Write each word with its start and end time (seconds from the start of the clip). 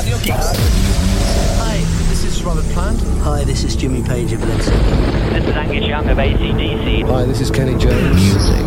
Radio 0.00 0.16
Kicks. 0.16 0.56
Hi, 1.60 1.76
this 2.08 2.24
is 2.24 2.42
Robert 2.42 2.64
Plant. 2.72 2.98
Hi, 3.20 3.44
this 3.44 3.64
is 3.64 3.76
Jimmy 3.76 4.02
Page 4.02 4.32
of 4.32 4.42
Led 4.42 4.62
Zeppelin. 4.62 5.34
This 5.34 5.44
is 5.44 5.54
Angus 5.54 5.86
Young 5.86 6.08
of 6.08 6.16
ACDC. 6.16 7.06
Hi, 7.06 7.24
this 7.26 7.42
is 7.42 7.50
Kenny 7.50 7.76
Jones. 7.76 8.14
Music. 8.14 8.66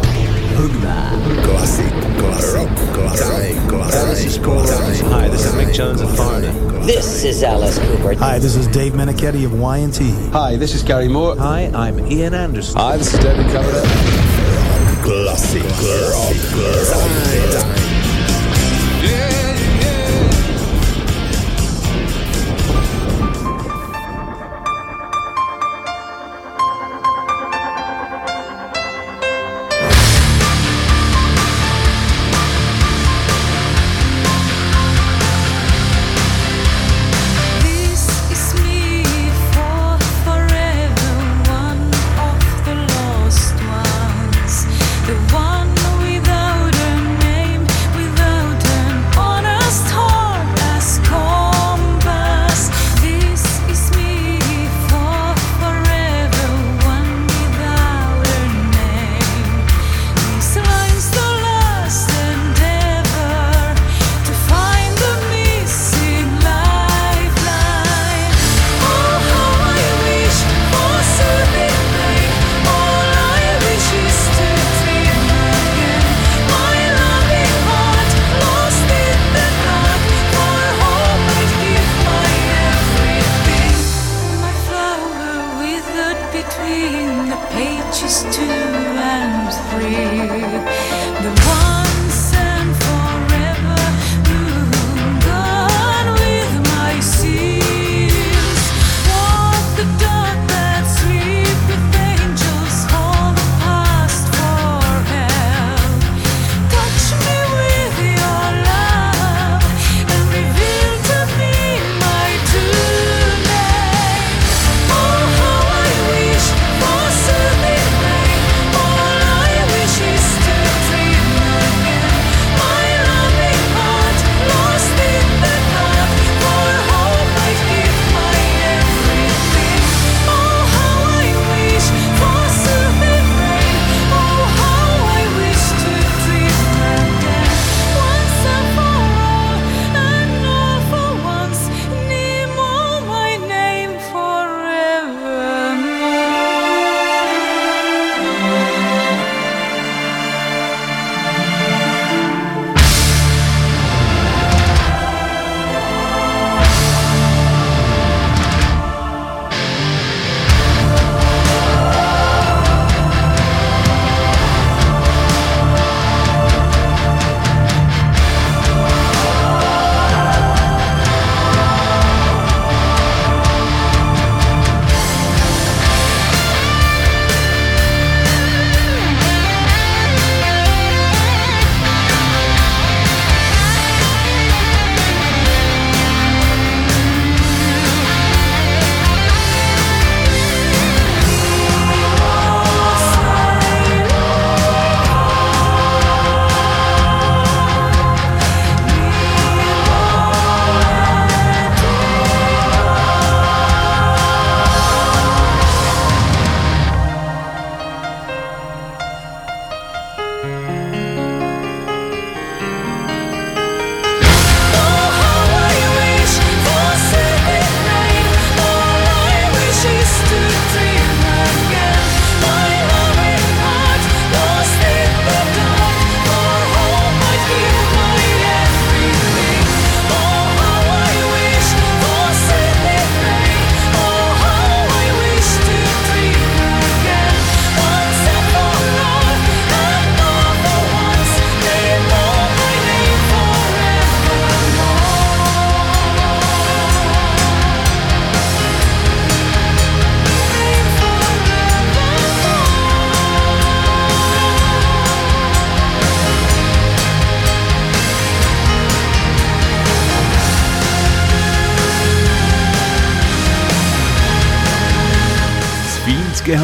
Classic, 0.54 1.90
classic, 1.90 1.90
classic, 2.20 3.68
classic, 3.68 4.44
classic. 4.44 5.06
Hi, 5.08 5.28
this 5.28 5.46
is 5.48 5.54
Mick 5.54 5.74
Jones 5.74 6.02
of 6.02 6.16
Foreigner. 6.16 6.52
This 6.86 7.24
is 7.24 7.42
Alice 7.42 7.80
Cooper. 7.80 8.14
Hi, 8.14 8.38
this 8.38 8.56
is 8.56 8.68
Dave 8.68 8.94
Menichetti 8.94 9.44
of 9.44 9.60
Y&T. 9.60 10.12
Hi, 10.30 10.56
this 10.56 10.76
is 10.76 10.84
Gary 10.84 11.08
Moore. 11.08 11.36
Hi, 11.38 11.72
I'm 11.74 12.00
Ian 12.12 12.36
Anderson. 12.36 12.78
Hi, 12.78 12.98
this 12.98 13.12
is 13.12 13.20
David 13.20 13.48
Coverdale. 13.52 13.82
Classic, 15.02 15.64
classic, 15.64 16.52
classic. 16.52 17.83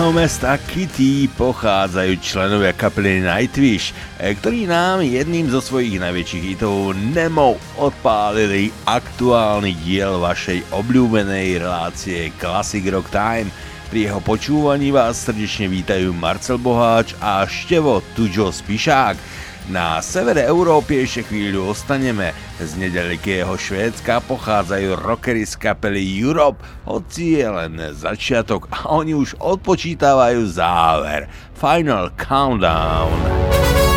Fínskeho 0.10 0.26
mesta 0.26 0.58
Kitty 0.58 1.30
pochádzajú 1.38 2.18
členovia 2.18 2.74
kapely 2.74 3.22
Nightwish, 3.22 3.94
e, 4.18 4.34
ktorí 4.34 4.66
nám 4.66 5.06
jedným 5.06 5.54
zo 5.54 5.62
svojich 5.62 6.02
najväčších 6.02 6.44
hitov 6.50 6.98
Nemo 7.14 7.62
odpálili 7.78 8.74
aktuálny 8.90 9.78
diel 9.86 10.18
vašej 10.18 10.66
obľúbenej 10.74 11.62
relácie 11.62 12.34
Classic 12.42 12.82
Rock 12.90 13.14
Time. 13.14 13.54
Pri 13.94 14.10
jeho 14.10 14.18
počúvaní 14.18 14.90
vás 14.90 15.30
srdečne 15.30 15.70
vítajú 15.70 16.10
Marcel 16.10 16.58
Boháč 16.58 17.14
a 17.22 17.46
Števo 17.46 18.02
Tuďo 18.18 18.50
Spišák. 18.50 19.39
Na 19.70 20.02
severe 20.02 20.50
Európy 20.50 21.06
ešte 21.06 21.30
chvíľu 21.30 21.78
ostaneme. 21.78 22.34
Z 22.58 22.74
nedalekého 22.82 23.54
Švédska 23.54 24.18
pochádzajú 24.26 24.98
rockery 24.98 25.46
z 25.46 25.62
kapely 25.62 26.02
Europe, 26.02 26.58
hoci 26.90 27.38
je 27.38 27.46
len 27.46 27.78
začiatok 27.94 28.66
a 28.74 28.90
oni 28.90 29.14
už 29.14 29.38
odpočítavajú 29.38 30.42
záver. 30.50 31.30
Final 31.54 32.10
Countdown. 32.18 33.89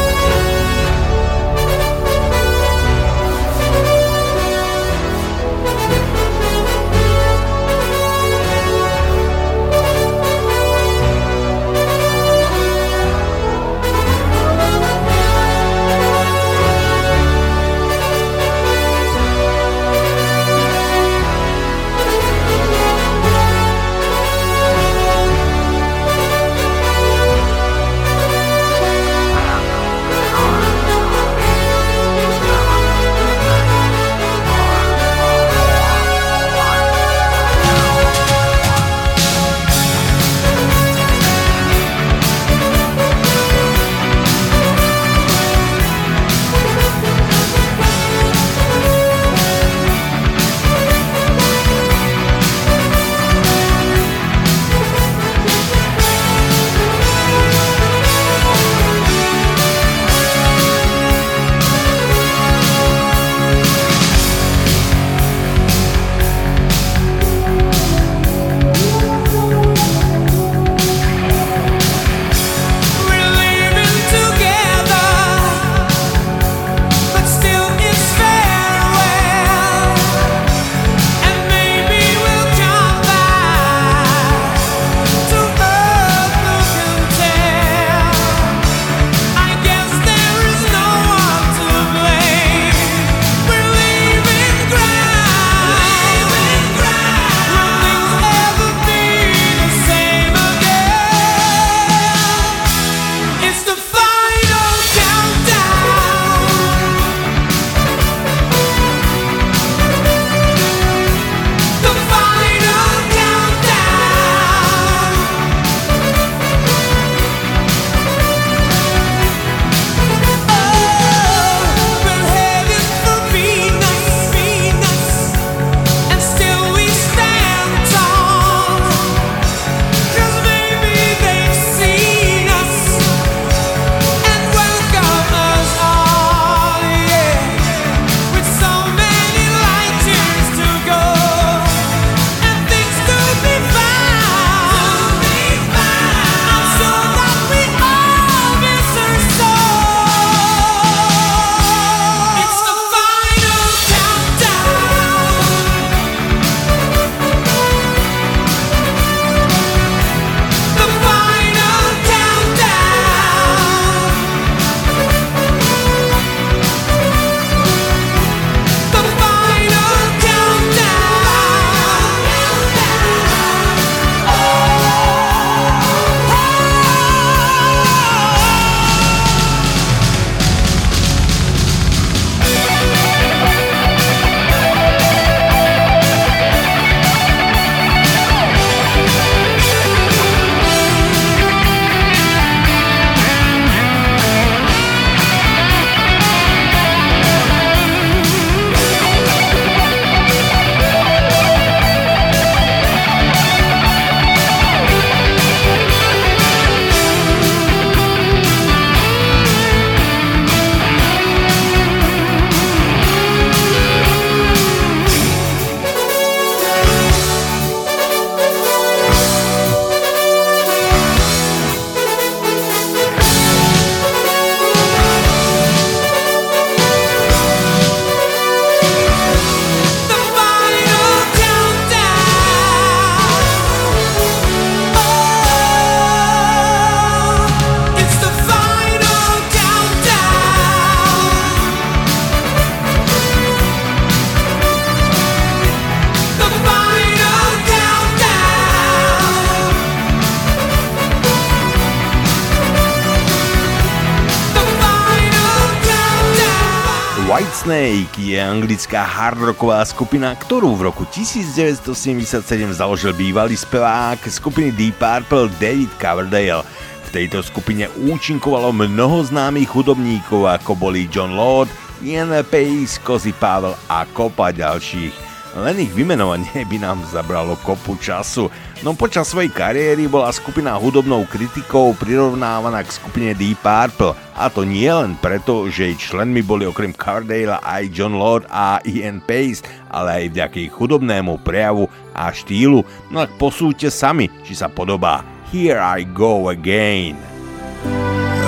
Anglická 258.62 259.02
hardrocková 259.02 259.82
skupina, 259.82 260.38
ktorú 260.38 260.78
v 260.78 260.86
roku 260.86 261.02
1977 261.10 262.46
založil 262.70 263.10
bývalý 263.10 263.58
spevák 263.58 264.22
skupiny 264.30 264.70
Deep 264.70 265.02
Purple 265.02 265.50
David 265.58 265.90
Coverdale. 265.98 266.62
V 267.02 267.08
tejto 267.10 267.42
skupine 267.42 267.90
účinkovalo 268.06 268.70
mnoho 268.70 269.26
známych 269.26 269.66
hudobníkov 269.66 270.46
ako 270.46 270.78
boli 270.78 271.10
John 271.10 271.34
Lord, 271.34 271.74
Ian 272.06 272.30
Pace, 272.46 273.02
Cozy 273.02 273.34
Pavel 273.34 273.74
a 273.90 274.06
kopa 274.06 274.54
ďalších. 274.54 275.34
len 275.58 275.82
ich 275.82 275.92
vymenovanie 275.92 276.64
by 276.64 276.78
nám 276.80 277.02
zabralo 277.10 277.58
kopu 277.60 277.98
času. 278.00 278.48
No 278.80 278.96
počas 278.96 279.28
svojej 279.28 279.52
kariéry 279.52 280.08
bola 280.08 280.32
skupina 280.32 280.72
hudobnou 280.78 281.26
kritikou 281.28 281.92
prirovnávaná 281.98 282.80
k 282.86 282.94
skupine 282.94 283.30
Deep 283.34 283.60
Purple. 283.60 284.16
A 284.42 284.50
to 284.50 284.66
nie 284.66 284.90
len 284.90 285.14
preto, 285.22 285.70
že 285.70 285.94
jej 285.94 286.10
členmi 286.10 286.42
boli 286.42 286.66
okrem 286.66 286.90
Cardale 286.90 287.62
aj 287.62 287.94
John 287.94 288.18
Lord 288.18 288.50
a 288.50 288.82
Ian 288.82 289.22
Pace, 289.22 289.62
ale 289.86 290.26
aj 290.26 290.34
vďaka 290.34 290.56
ich 290.58 290.74
hudobnému 290.74 291.46
prejavu 291.46 291.86
a 292.10 292.34
štýlu. 292.34 292.82
No 293.14 293.22
ak 293.22 293.38
posúďte 293.38 293.94
sami, 293.94 294.34
či 294.42 294.58
sa 294.58 294.66
podobá 294.66 295.22
Here 295.54 295.78
I 295.78 296.02
Go 296.02 296.50
Again. 296.50 297.14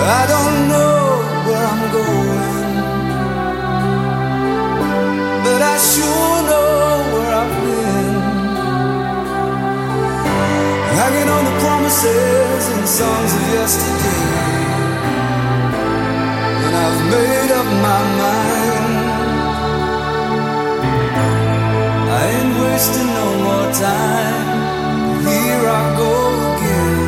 I 0.02 0.22
don't 0.26 0.66
know 0.66 1.22
where 1.46 1.62
I'm 1.62 1.82
going 1.94 2.42
But 5.46 5.60
I 5.62 5.76
sure 5.78 6.38
know 6.42 6.90
where 7.14 7.32
I've 7.38 7.54
been 7.62 8.18
Hanging 10.98 11.28
on 11.30 11.42
the 11.46 11.54
promises 11.62 12.62
and 12.74 12.82
songs 12.82 13.30
of 13.30 13.42
yesterday 13.54 14.23
made 17.10 17.52
up 17.60 17.68
my 17.86 18.02
mind. 18.20 18.94
I 22.16 22.22
ain't 22.36 22.54
wasting 22.62 23.10
no 23.20 23.28
more 23.46 23.68
time. 23.72 24.48
Here 25.26 25.64
I 25.80 25.84
go 26.00 26.12
again. 26.50 26.98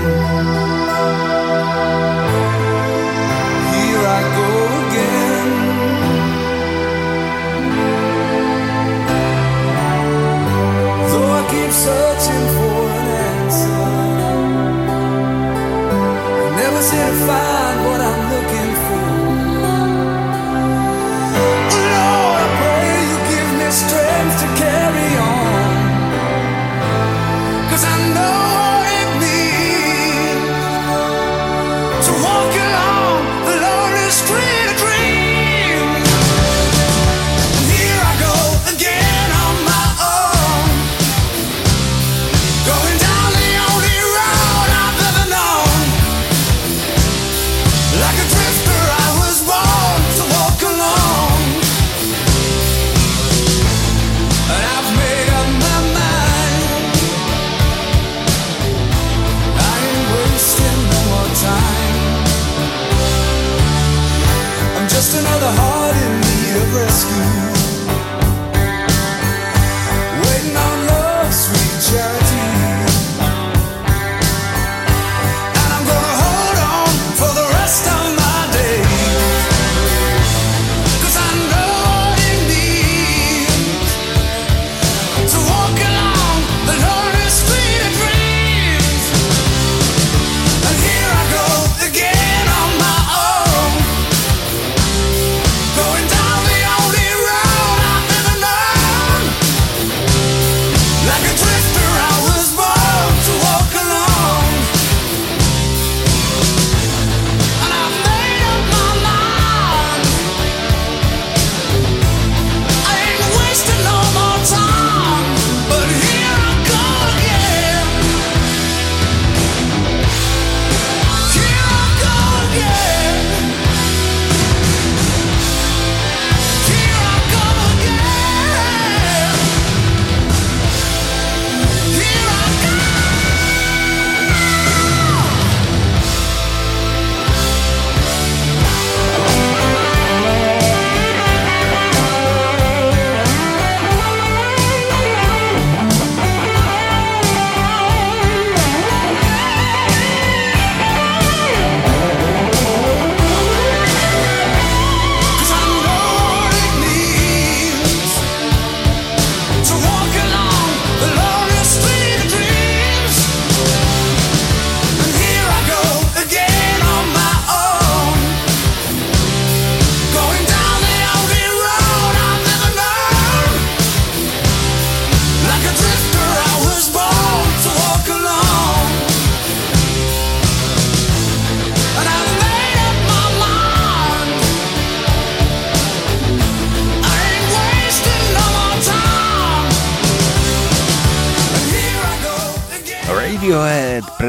Here 3.73 4.05
I 4.19 4.21
go 4.38 4.49
again. 4.83 5.49
Though 11.11 11.31
I 11.38 11.43
keep 11.53 11.73
searching 11.87 12.47
for 12.57 12.79
an 12.99 13.07
answer 13.31 13.85
I 16.43 16.49
never 16.59 16.83
to 16.91 17.03
find 17.26 17.56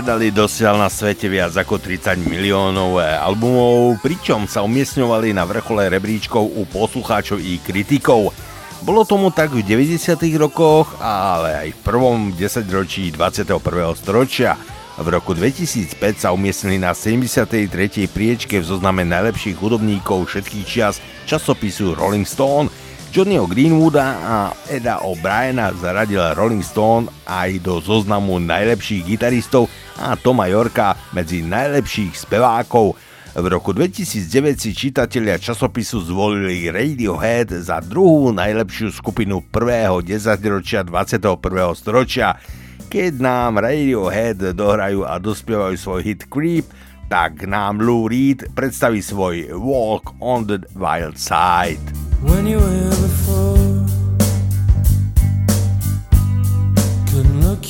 predali 0.07 0.31
dosiaľ 0.31 0.79
na 0.79 0.87
svete 0.87 1.27
viac 1.27 1.51
ako 1.51 1.83
30 1.83 2.31
miliónov 2.31 2.95
eh, 3.03 3.19
albumov, 3.19 3.99
pričom 3.99 4.47
sa 4.47 4.63
umiestňovali 4.63 5.35
na 5.35 5.43
vrchole 5.43 5.83
rebríčkov 5.91 6.47
u 6.47 6.63
poslucháčov 6.63 7.43
i 7.43 7.59
kritikov. 7.59 8.31
Bolo 8.87 9.03
tomu 9.03 9.35
tak 9.35 9.51
v 9.51 9.67
90. 9.67 10.15
rokoch, 10.39 10.95
ale 11.03 11.59
aj 11.59 11.69
v 11.75 11.79
prvom 11.83 12.31
desaťročí 12.31 13.11
21. 13.19 13.59
storočia. 13.99 14.55
V 14.95 15.11
roku 15.11 15.35
2005 15.35 15.99
sa 16.23 16.31
umiestnili 16.31 16.79
na 16.79 16.95
73. 16.95 17.67
priečke 18.07 18.63
v 18.63 18.63
zozname 18.63 19.03
najlepších 19.03 19.59
hudobníkov 19.59 20.31
všetkých 20.31 20.63
čias 20.63 21.03
časopisu 21.27 21.99
Rolling 21.99 22.23
Stone. 22.23 22.71
Johnnyho 23.11 23.43
Greenwooda 23.43 24.07
a 24.23 24.35
Eda 24.71 25.03
O'Briena 25.03 25.75
zaradil 25.75 26.23
Rolling 26.31 26.63
Stone 26.63 27.11
aj 27.27 27.59
do 27.59 27.83
zoznamu 27.83 28.39
najlepších 28.39 29.03
gitaristov 29.03 29.67
a 29.97 30.13
Toma 30.15 30.45
Jorka 30.47 30.93
medzi 31.13 31.41
najlepších 31.41 32.13
spevákov. 32.13 32.97
V 33.37 33.45
roku 33.45 33.69
2009 33.69 34.57
si 34.57 34.73
čitatelia 34.73 35.37
časopisu 35.37 36.01
zvolili 36.09 36.73
Radiohead 36.73 37.53
za 37.61 37.77
druhú 37.85 38.33
najlepšiu 38.33 38.89
skupinu 38.89 39.45
prvého 39.45 40.01
desaťročia 40.01 40.81
21. 40.81 41.37
storočia. 41.77 42.33
Keď 42.89 43.13
nám 43.21 43.61
Radiohead 43.61 44.57
dohrajú 44.57 45.05
a 45.05 45.21
dospievajú 45.21 45.75
svoj 45.77 46.01
hit 46.01 46.25
Creep, 46.25 46.65
tak 47.13 47.45
nám 47.45 47.77
Lou 47.77 48.09
Reed 48.09 48.49
predstaví 48.57 49.05
svoj 49.05 49.53
Walk 49.53 50.17
on 50.17 50.49
the 50.49 50.65
Wild 50.73 51.21
Side. 51.21 51.83
When 52.25 52.49
you 52.49 52.57
were 52.57 52.89
before 52.97 53.57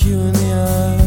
you 0.08 0.14
in 0.14 0.32
the 0.32 0.54
eye 0.54 1.07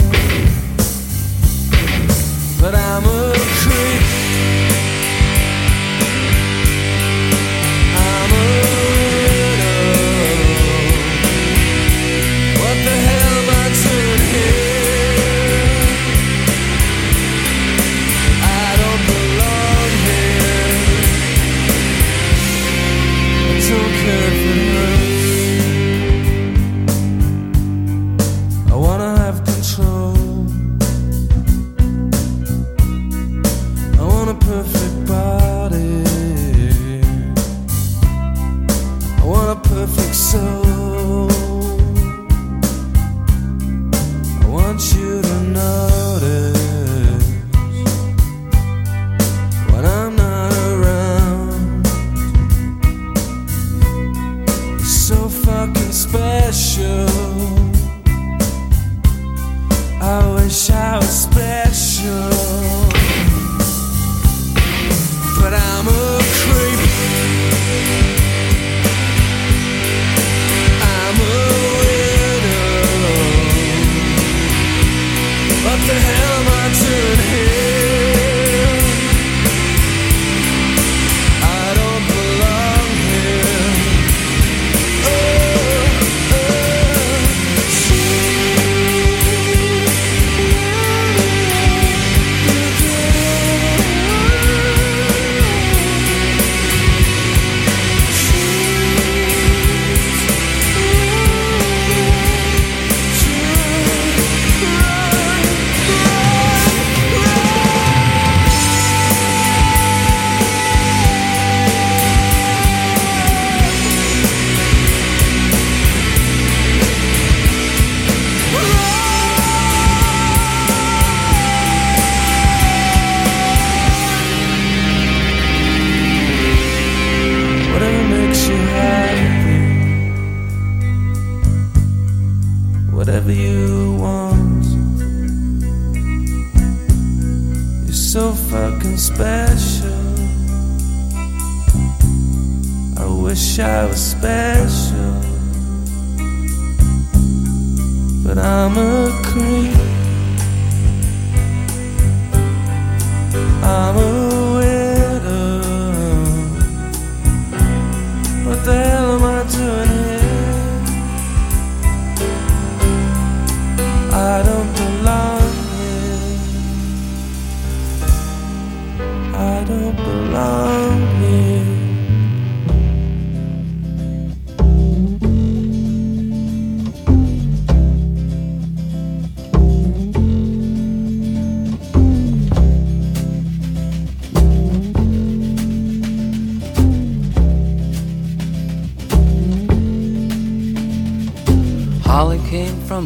But 2.61 2.75
I'm 2.75 3.03
a 3.05 3.33
creep. 3.33 4.20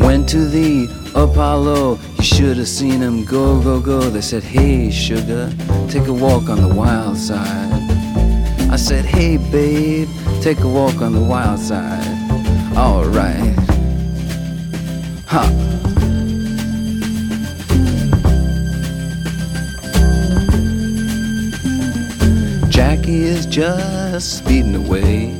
Went 0.00 0.28
to 0.30 0.46
the 0.46 0.88
Apollo, 1.14 1.98
you 2.16 2.24
should 2.24 2.56
have 2.56 2.68
seen 2.68 3.00
him 3.00 3.24
go, 3.24 3.60
go, 3.62 3.80
go. 3.80 4.00
They 4.10 4.20
said, 4.20 4.42
hey 4.42 4.90
sugar, 4.90 5.52
take 5.88 6.06
a 6.08 6.12
walk 6.12 6.48
on 6.48 6.60
the 6.60 6.74
wild 6.74 7.16
side. 7.16 7.70
I 8.70 8.76
said, 8.76 9.04
hey 9.04 9.36
babe, 9.36 10.08
take 10.42 10.60
a 10.60 10.68
walk 10.68 11.00
on 11.00 11.12
the 11.12 11.20
wild 11.20 11.58
side. 11.58 12.06
Alright 12.76 13.56
Ha! 15.26 15.46
Jackie 22.68 23.22
is 23.22 23.46
just 23.46 24.38
speeding 24.38 24.74
away. 24.74 25.39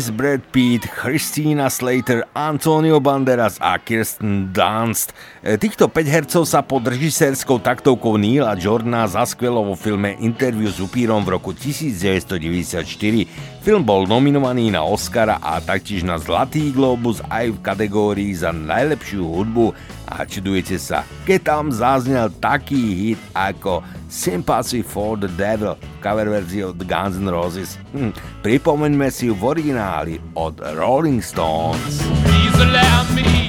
Cruise, 0.00 0.16
Brad 0.16 0.40
Pitt, 0.48 0.88
Christina 0.88 1.68
Slater, 1.68 2.24
Antonio 2.32 3.00
Banderas 3.00 3.60
a 3.60 3.76
Kirsten 3.76 4.48
Dunst. 4.48 5.12
E, 5.44 5.60
týchto 5.60 5.92
5 5.92 6.08
hercov 6.08 6.48
sa 6.48 6.64
pod 6.64 6.88
režisérskou 6.88 7.60
taktovkou 7.60 8.16
Neila 8.16 8.56
Jordana 8.56 9.04
zaskvelo 9.04 9.60
vo 9.60 9.76
filme 9.76 10.16
Interview 10.24 10.72
s 10.72 10.80
upírom 10.80 11.20
v 11.20 11.36
roku 11.36 11.52
1994. 11.52 13.59
Film 13.60 13.84
bol 13.84 14.08
nominovaný 14.08 14.72
na 14.72 14.80
Oscara 14.80 15.36
a 15.36 15.60
taktiež 15.60 16.00
na 16.00 16.16
Zlatý 16.16 16.72
globus 16.72 17.20
aj 17.28 17.52
v 17.52 17.58
kategórii 17.60 18.32
za 18.32 18.56
najlepšiu 18.56 19.20
hudbu 19.20 19.76
a 20.08 20.24
čudujete 20.24 20.80
sa, 20.80 21.04
keď 21.28 21.40
tam 21.44 21.64
zaznel 21.68 22.32
taký 22.40 22.80
hit 22.96 23.20
ako 23.36 23.84
Sympathy 24.08 24.80
for 24.80 25.20
the 25.20 25.28
Devil, 25.36 25.76
cover 26.00 26.26
verzii 26.32 26.72
od 26.72 26.80
Guns 26.88 27.20
N' 27.20 27.28
Roses. 27.28 27.76
Hm, 27.92 28.16
pripomeňme 28.40 29.12
si 29.12 29.28
v 29.28 29.38
origináli 29.44 30.16
od 30.40 30.56
Rolling 30.80 31.20
Stones. 31.20 32.00
Please 32.24 32.58
allow 32.64 33.04
me 33.12 33.39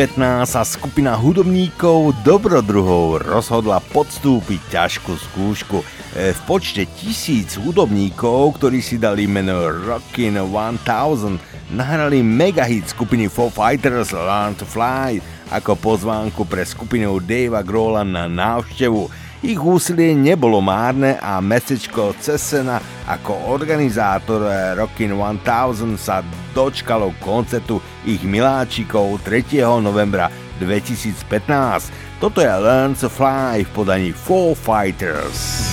2015 0.00 0.48
sa 0.48 0.64
skupina 0.64 1.12
hudobníkov 1.12 2.24
Dobrodruhov 2.24 3.20
rozhodla 3.20 3.84
podstúpiť 3.92 4.72
ťažkú 4.72 5.12
skúšku. 5.12 5.84
E, 6.16 6.32
v 6.32 6.40
počte 6.48 6.88
tisíc 6.88 7.60
hudobníkov, 7.60 8.56
ktorí 8.56 8.80
si 8.80 8.96
dali 8.96 9.28
meno 9.28 9.60
Rockin' 9.60 10.40
1000, 10.40 11.76
nahrali 11.76 12.24
megahit 12.24 12.88
skupiny 12.88 13.28
Foo 13.28 13.52
Fighters 13.52 14.16
Learn 14.16 14.56
to 14.56 14.64
Fly 14.64 15.20
ako 15.52 15.76
pozvánku 15.76 16.48
pre 16.48 16.64
skupinu 16.64 17.20
Davea 17.20 17.60
Grohla 17.60 18.00
na 18.00 18.24
návštevu. 18.24 19.04
Ich 19.44 19.60
úsilie 19.60 20.16
nebolo 20.16 20.64
márne 20.64 21.20
a 21.20 21.44
mesečko 21.44 22.16
Cesena 22.16 22.80
ako 23.10 23.50
organizátor 23.50 24.46
Rockin' 24.78 25.10
1000 25.10 25.98
sa 25.98 26.22
dočkalo 26.54 27.10
koncertu 27.18 27.82
ich 28.06 28.22
miláčikov 28.22 29.18
3. 29.26 29.66
novembra 29.82 30.30
2015. 30.62 31.90
Toto 32.22 32.38
je 32.38 32.46
Learn 32.46 32.94
to 32.94 33.10
Fly 33.10 33.66
v 33.66 33.70
podaní 33.74 34.10
Four 34.14 34.54
Fighters. 34.54 35.66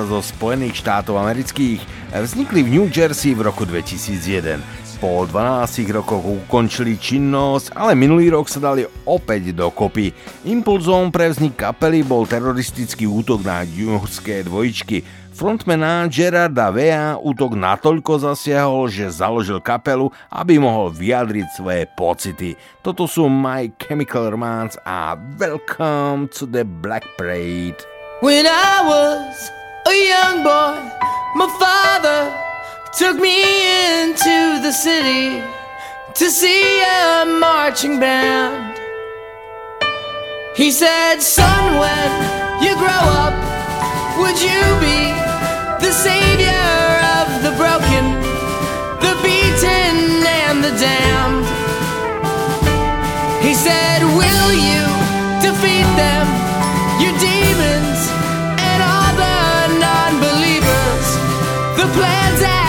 Pochádza 0.00 0.16
zo 0.16 0.20
Spojených 0.24 0.80
štátov 0.80 1.20
amerických. 1.20 1.80
Vznikli 2.16 2.64
v 2.64 2.72
New 2.72 2.86
Jersey 2.88 3.36
v 3.36 3.44
roku 3.44 3.68
2001. 3.68 4.56
Po 5.00 5.28
12 5.28 5.92
rokoch 5.92 6.24
ukončili 6.24 6.96
činnosť, 6.96 7.72
ale 7.76 7.92
minulý 7.92 8.32
rok 8.32 8.48
sa 8.48 8.60
dali 8.60 8.84
opäť 9.04 9.52
dokopy. 9.52 10.12
Impulzom 10.48 11.12
pre 11.12 11.28
vznik 11.28 11.56
kapely 11.56 12.04
bol 12.04 12.24
teroristický 12.24 13.04
útok 13.08 13.44
na 13.44 13.64
ňuhské 13.64 14.44
dvojičky. 14.44 15.04
Frontmana 15.36 16.08
Gerarda 16.08 16.68
Vea 16.72 17.16
útok 17.16 17.56
natoľko 17.56 18.24
zasiahol, 18.24 18.92
že 18.92 19.08
založil 19.08 19.60
kapelu, 19.60 20.12
aby 20.32 20.60
mohol 20.60 20.92
vyjadriť 20.92 21.46
svoje 21.56 21.88
pocity. 21.96 22.56
Toto 22.84 23.04
sú 23.04 23.28
My 23.28 23.72
Chemical 23.80 24.32
Romance 24.32 24.76
a 24.84 25.16
Welcome 25.40 26.32
to 26.36 26.44
the 26.44 26.64
Black 26.64 27.04
Parade. 27.16 27.80
When 28.20 28.44
I 28.44 28.84
was 28.84 29.59
a 29.86 29.94
young 30.08 30.42
boy, 30.42 30.76
my 31.36 31.48
father 31.58 32.20
took 32.92 33.16
me 33.16 33.36
into 34.02 34.60
the 34.62 34.72
city 34.72 35.42
to 36.14 36.30
see 36.30 36.82
a 36.82 37.24
marching 37.24 37.98
band. 37.98 38.78
He 40.54 40.70
said, 40.70 41.20
Son, 41.20 41.78
when 41.78 42.10
you 42.62 42.74
grow 42.76 43.02
up, 43.24 43.34
would 44.18 44.38
you 44.40 44.62
be 44.84 45.00
the 45.80 45.92
savior 45.92 46.66
of 47.16 47.26
the 47.42 47.52
broken, 47.56 48.04
the 49.00 49.14
beaten, 49.22 50.20
and 50.44 50.62
the 50.62 50.74
damned? 50.76 51.46
He 53.42 53.54
said, 53.54 54.02
Will 54.02 54.52
you 54.52 54.82
defeat 55.40 55.88
them, 55.96 56.26
your 57.00 57.18
demons, 57.18 57.39
plans 61.92 62.59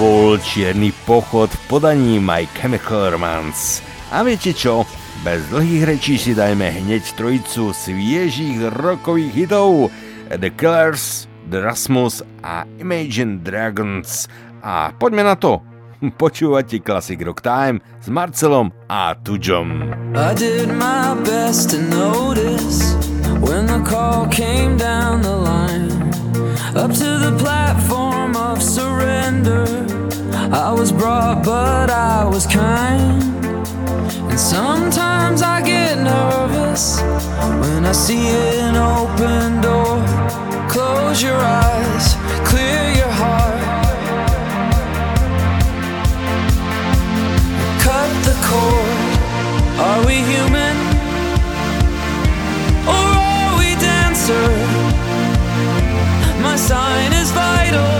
bol 0.00 0.40
čierny 0.40 0.96
pochod 1.04 1.52
v 1.52 1.60
podaní 1.68 2.16
My 2.16 2.48
Chemical 2.56 3.12
Romance. 3.12 3.84
A 4.08 4.24
viete 4.24 4.56
čo? 4.56 4.88
Bez 5.20 5.44
dlhých 5.52 5.84
rečí 5.84 6.16
si 6.16 6.32
dajme 6.32 6.72
hneď 6.72 7.04
trojicu 7.20 7.76
sviežých 7.76 8.80
rokových 8.80 9.44
hitov 9.44 9.92
The 10.32 10.56
Killers, 10.56 11.28
The 11.52 11.60
Rasmus 11.60 12.24
a 12.40 12.64
Imagine 12.80 13.44
Dragons. 13.44 14.24
A 14.64 14.88
poďme 14.96 15.20
na 15.20 15.36
to. 15.36 15.60
Počúvate 16.22 16.80
Classic 16.80 17.20
Rock 17.20 17.44
Time 17.44 17.84
s 18.00 18.08
Marcelom 18.08 18.72
a 18.88 19.12
Tujom. 19.20 19.84
I 20.16 20.32
did 20.32 20.72
my 20.80 21.12
best 21.28 21.76
to 21.76 21.78
notice 21.92 22.96
when 23.44 23.68
the 23.68 23.84
call 23.84 24.24
came 24.32 24.80
down 24.80 25.20
the 25.20 25.36
line 25.36 25.92
up 26.72 26.88
to 26.88 27.10
the 27.20 27.36
platform 27.36 28.32
of 28.32 28.64
surrender 28.64 29.79
I 30.52 30.72
was 30.72 30.90
brought, 30.90 31.44
but 31.44 31.90
I 31.90 32.24
was 32.24 32.44
kind. 32.44 33.22
And 34.30 34.40
sometimes 34.40 35.42
I 35.42 35.62
get 35.62 35.96
nervous 35.98 37.00
when 37.60 37.84
I 37.84 37.92
see 37.92 38.26
an 38.58 38.74
open 38.74 39.60
door. 39.60 40.02
Close 40.68 41.22
your 41.22 41.36
eyes, 41.36 42.16
clear 42.44 42.82
your 43.00 43.12
heart. 43.22 43.62
Cut 47.86 48.10
the 48.26 48.34
cord. 48.48 49.00
Are 49.86 50.04
we 50.04 50.16
human? 50.32 50.76
Or 52.90 53.06
are 53.22 53.56
we 53.56 53.76
dancer? 53.78 54.50
My 56.42 56.56
sign 56.56 57.12
is 57.12 57.30
vital. 57.30 57.99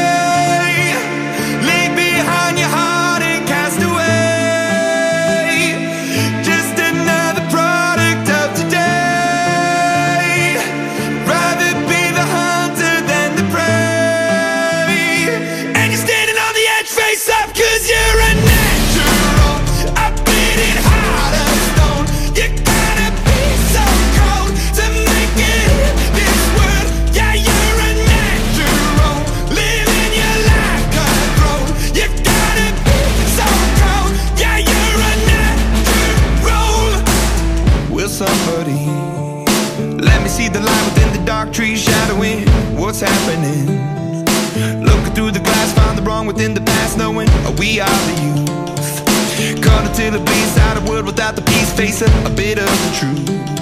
we 47.61 47.79
are 47.79 47.87
the 47.87 48.23
youth. 48.23 49.63
Caught 49.63 49.85
until 49.85 50.13
the 50.13 50.25
beast 50.25 50.57
out 50.57 50.77
of 50.77 50.89
world 50.89 51.05
without 51.05 51.35
the 51.35 51.43
peace, 51.43 51.71
facing 51.71 52.11
a 52.25 52.29
bit 52.31 52.57
of 52.57 52.65
the 52.65 52.91
truth. 52.99 53.60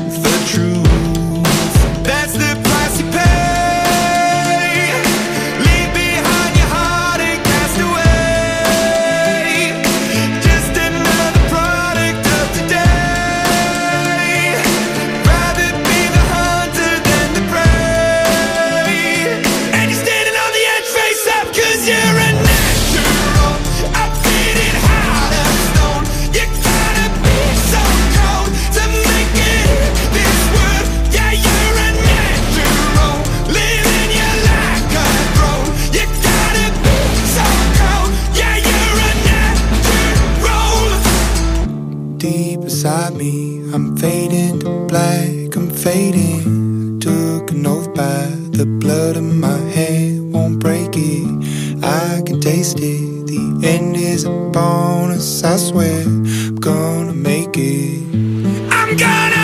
I'm 58.90 58.98
gonna 58.98 59.39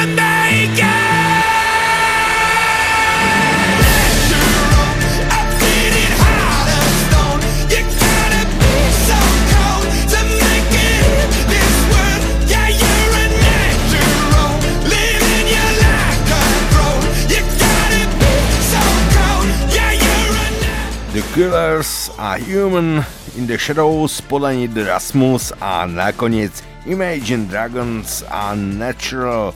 Killers 21.36 22.15
a 22.15 22.39
Human 22.39 23.03
in 23.36 23.43
the 23.43 23.57
Shadows, 23.59 24.21
podaní 24.21 24.71
Rasmus 24.71 25.51
a 25.59 25.83
nakoniec 25.86 26.63
Imagine 26.86 27.43
Dragons 27.51 28.23
a 28.31 28.55
Natural. 28.55 29.51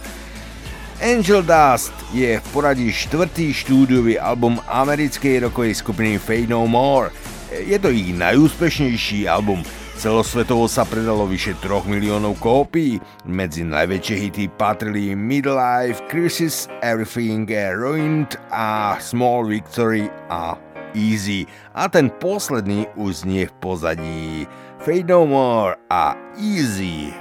Angel 1.00 1.40
Dust 1.40 1.96
je 2.12 2.36
v 2.36 2.46
poradí 2.52 2.92
štvrtý 2.92 3.56
štúdiový 3.56 4.20
album 4.20 4.60
americkej 4.68 5.48
rokovej 5.48 5.80
skupiny 5.80 6.20
Fade 6.20 6.52
No 6.52 6.68
More. 6.68 7.16
Je 7.48 7.80
to 7.80 7.96
ich 7.96 8.12
najúspešnejší 8.12 9.32
album. 9.32 9.64
Celosvetovo 9.96 10.68
sa 10.68 10.84
predalo 10.84 11.32
vyše 11.32 11.56
3 11.64 11.88
miliónov 11.88 12.44
kópií. 12.44 13.00
Medzi 13.24 13.64
najväčšie 13.64 14.16
hity 14.20 14.46
patrili 14.52 15.16
Midlife, 15.16 16.04
Crisis, 16.12 16.68
Everything 16.84 17.48
Ruined 17.48 18.36
a 18.52 19.00
Small 19.00 19.48
Victory 19.48 20.12
a 20.28 20.60
Easy 20.94 21.46
a 21.76 21.90
ten 21.90 22.10
posledný 22.10 22.88
už 22.96 23.16
znie 23.26 23.48
v 23.48 23.54
pozadí 23.60 24.48
Fade 24.80 25.08
No 25.08 25.26
More 25.26 25.76
a 25.90 26.16
Easy. 26.38 27.14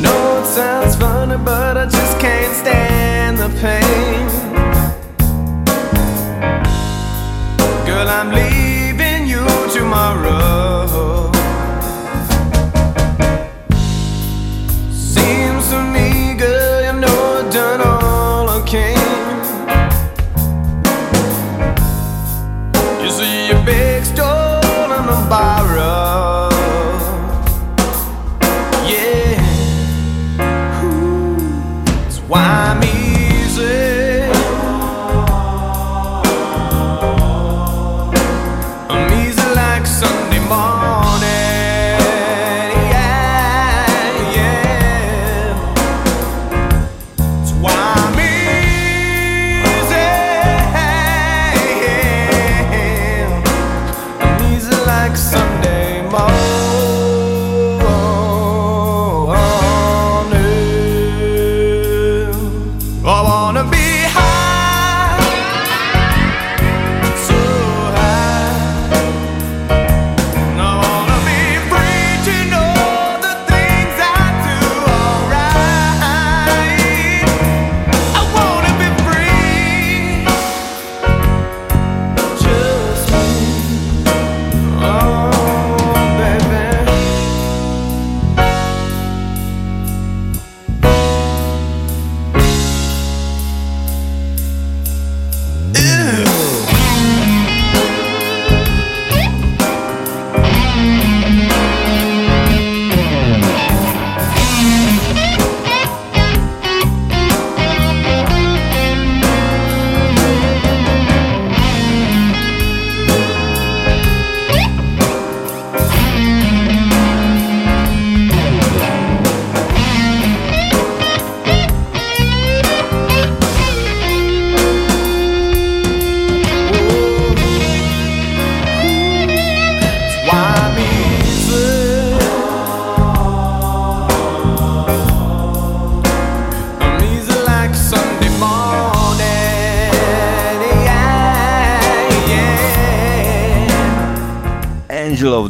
No, 0.00 0.40
it 0.40 0.46
sounds 0.46 0.96
funny, 0.96 1.36
but 1.36 1.76
I 1.76 1.84
just 1.84 2.18
can't 2.18 2.54
stand 2.56 3.38
the 3.38 3.48
pain. 3.60 4.26
Girl, 7.86 8.08
I'm 8.08 8.32
leaving 8.32 9.26
you 9.28 9.44
tomorrow. 9.72 10.59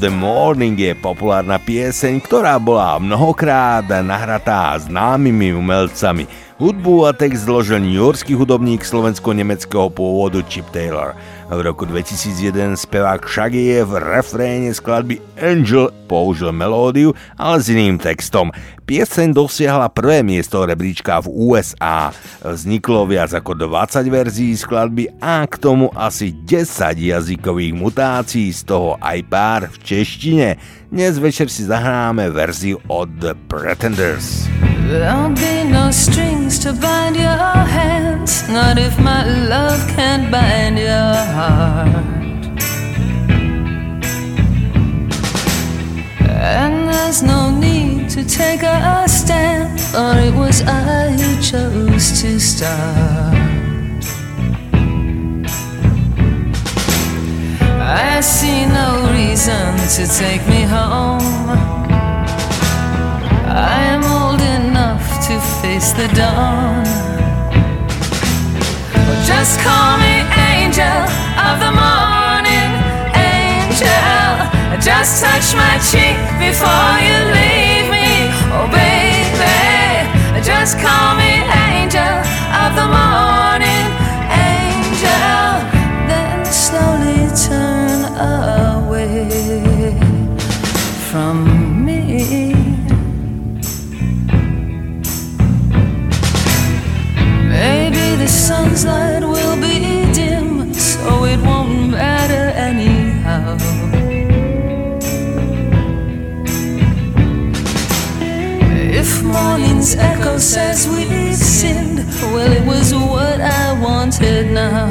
The 0.00 0.08
Morning 0.08 0.80
je 0.80 0.96
populárna 0.96 1.60
pieseň, 1.60 2.24
ktorá 2.24 2.56
bola 2.56 2.96
mnohokrát 2.96 3.84
nahratá 4.00 4.72
známymi 4.80 5.52
umelcami. 5.52 6.24
Hudbu 6.60 7.08
a 7.08 7.16
text 7.16 7.48
zložil 7.48 7.80
Yorkský 7.88 8.36
hudobník 8.36 8.84
slovensko-nemeckého 8.84 9.88
pôvodu 9.88 10.44
Chip 10.44 10.68
Taylor. 10.68 11.16
V 11.48 11.56
roku 11.56 11.88
2001 11.88 12.76
spevák 12.76 13.24
Shaggy 13.24 13.80
v 13.80 13.96
refréne 13.96 14.68
skladby 14.68 15.24
Angel 15.40 15.88
použil 16.04 16.52
melódiu, 16.52 17.16
ale 17.40 17.64
s 17.64 17.72
iným 17.72 17.96
textom. 17.96 18.52
Pieseň 18.84 19.32
dosiahla 19.32 19.88
prvé 19.88 20.20
miesto 20.20 20.60
rebríčka 20.60 21.24
v 21.24 21.32
USA. 21.32 22.12
Vzniklo 22.44 23.08
viac 23.08 23.32
ako 23.32 23.56
20 23.56 24.04
verzií 24.12 24.52
skladby 24.52 25.16
a 25.16 25.48
k 25.48 25.56
tomu 25.56 25.88
asi 25.96 26.36
10 26.44 26.92
jazykových 26.92 27.72
mutácií, 27.72 28.52
z 28.52 28.68
toho 28.68 29.00
aj 29.00 29.18
pár 29.32 29.72
v 29.72 29.76
češtine. 29.80 30.60
Dnes 30.90 31.22
večer 31.22 31.46
si 31.46 31.70
zahráme 31.70 32.34
verziu 32.34 32.82
od 32.90 33.22
The 33.22 33.38
Pretenders. 33.46 34.50
There'll 34.90 35.30
be 35.38 35.62
no 35.62 35.94
strings 35.94 36.58
to 36.66 36.74
bind 36.74 37.14
your 37.14 37.62
hands, 37.62 38.42
not 38.50 38.74
if 38.74 38.98
my 38.98 39.22
love 39.22 39.78
can't 39.94 40.34
bind 40.34 40.82
your 40.82 41.14
heart. 41.30 41.86
And 46.26 46.90
there's 46.90 47.22
no 47.22 47.54
need 47.54 48.10
to 48.10 48.26
take 48.26 48.66
a 48.66 49.06
stand, 49.06 49.78
for 49.94 50.18
it 50.18 50.34
was 50.34 50.66
I 50.66 51.14
who 51.14 51.38
chose 51.38 52.18
to 52.18 52.42
start. 52.42 53.59
I 57.92 58.20
see 58.20 58.66
no 58.66 59.10
reason 59.10 59.76
to 59.96 60.06
take 60.06 60.46
me 60.46 60.62
home. 60.62 61.50
I 63.50 63.82
am 63.90 64.04
old 64.04 64.40
enough 64.40 65.02
to 65.26 65.40
face 65.60 65.90
the 65.92 66.06
dawn. 66.14 66.84
Just 69.26 69.58
call 69.66 69.98
me 69.98 70.22
angel 70.54 71.02
of 71.34 71.58
the 71.58 71.72
morning, 71.74 72.70
angel. 73.18 74.38
Just 74.78 75.24
touch 75.24 75.50
my 75.58 75.74
cheek 75.90 76.14
before 76.38 76.94
you 77.02 77.18
leave 77.34 77.90
me, 77.90 78.30
oh 78.54 78.70
baby. 78.70 80.46
Just 80.46 80.78
call 80.78 81.16
me 81.18 81.42
angel 81.74 82.14
of 82.54 82.70
the 82.78 82.86
morning, 82.86 83.39
morning's 109.80 109.96
echo 109.96 110.38
says 110.38 110.86
we've 110.88 111.34
sinned, 111.34 111.98
well, 112.34 112.52
it 112.52 112.66
was 112.66 112.92
what 112.92 113.40
I 113.40 113.72
wanted 113.80 114.52
now. 114.52 114.90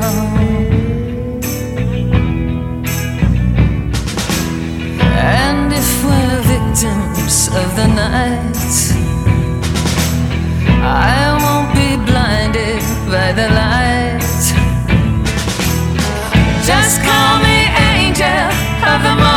And 5.14 5.72
if 5.72 6.04
we're 6.04 6.42
victims 6.42 7.50
of 7.50 7.76
the 7.76 7.88
night, 7.88 8.58
I 10.82 11.38
won't 11.44 11.70
be 11.76 11.98
blinded 12.10 12.82
by 13.12 13.32
the 13.34 13.48
light. 13.62 14.24
Just 16.66 17.02
call 17.04 17.40
me 17.46 17.70
angel 17.94 18.50
of 18.90 19.04
the 19.04 19.16
morning, 19.16 19.29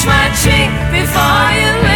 touch 0.00 0.06
my 0.06 0.28
cheek 0.34 0.70
before 0.92 1.50
you 1.60 1.89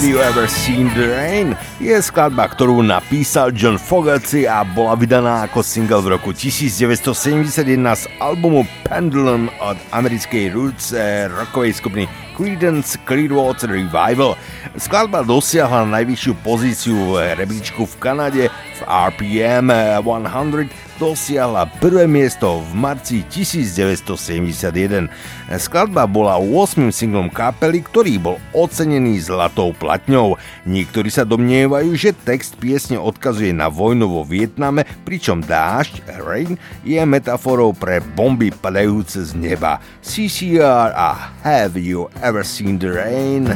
Have 0.00 0.08
you 0.08 0.24
ever 0.24 0.48
seen 0.48 0.88
the 0.96 1.12
rain? 1.12 1.52
Je 1.76 1.92
skladba, 2.00 2.48
ktorú 2.48 2.80
napísal 2.80 3.52
John 3.52 3.76
Fogerty 3.76 4.48
a 4.48 4.64
bola 4.64 4.96
vydaná 4.96 5.44
ako 5.44 5.60
single 5.60 6.00
v 6.00 6.16
roku 6.16 6.32
1971 6.32 7.52
z 7.76 8.08
albumu 8.16 8.64
Pendulum 8.88 9.52
od 9.60 9.76
americkej 9.92 10.56
roots 10.56 10.96
eh, 10.96 11.28
rockovej 11.28 11.76
skupiny 11.76 12.08
Creedence 12.32 12.96
Clearwater 13.04 13.68
Revival. 13.76 14.40
Skladba 14.80 15.20
dosiahla 15.20 15.84
najvyššiu 15.92 16.32
pozíciu 16.40 16.96
v 17.20 17.36
rebríčku 17.36 17.84
v 17.84 17.94
Kanade 18.00 18.48
v 18.48 18.80
RPM 18.88 19.68
100 20.00 20.89
dosiahla 21.00 21.64
prvé 21.80 22.04
miesto 22.04 22.60
v 22.60 22.70
marci 22.76 23.24
1971. 23.32 25.08
Skladba 25.56 26.04
bola 26.04 26.36
8. 26.36 26.92
singlom 26.92 27.32
kapely, 27.32 27.80
ktorý 27.80 28.20
bol 28.20 28.36
ocenený 28.52 29.24
zlatou 29.24 29.72
platňou. 29.72 30.36
Niektorí 30.68 31.08
sa 31.08 31.24
domnievajú, 31.24 31.96
že 31.96 32.12
text 32.12 32.60
piesne 32.60 33.00
odkazuje 33.00 33.56
na 33.56 33.72
vojnu 33.72 34.12
vo 34.12 34.22
Vietname, 34.28 34.84
pričom 35.08 35.40
dážď, 35.40 36.20
rain, 36.20 36.60
je 36.84 37.00
metaforou 37.00 37.72
pre 37.72 38.04
bomby 38.04 38.52
padajúce 38.52 39.24
z 39.24 39.32
neba. 39.32 39.80
CCR 40.04 40.92
a 40.92 41.32
Have 41.40 41.80
You 41.80 42.12
Ever 42.20 42.44
Seen 42.44 42.76
the 42.76 42.92
Rain? 42.92 43.48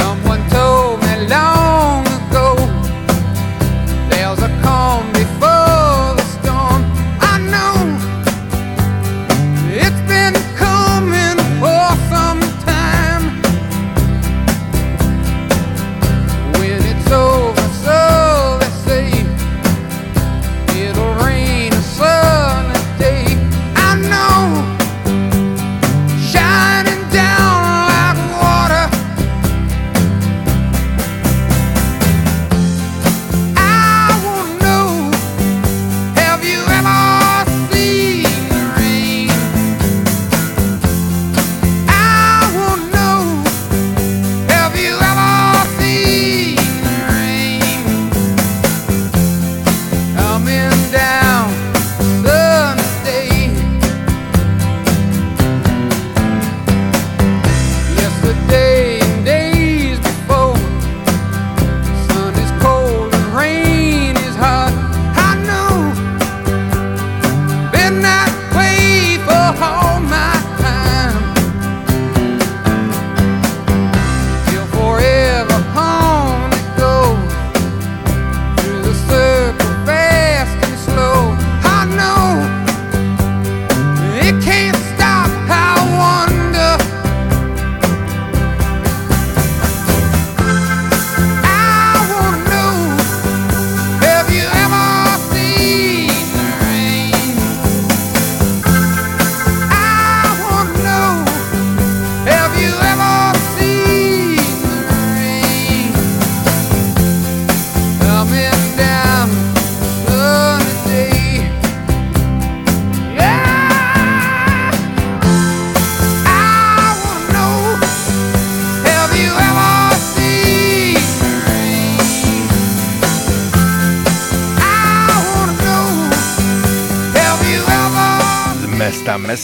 Someone 0.00 0.40
told 0.48 1.04
me 1.04 1.28
long 1.28 1.63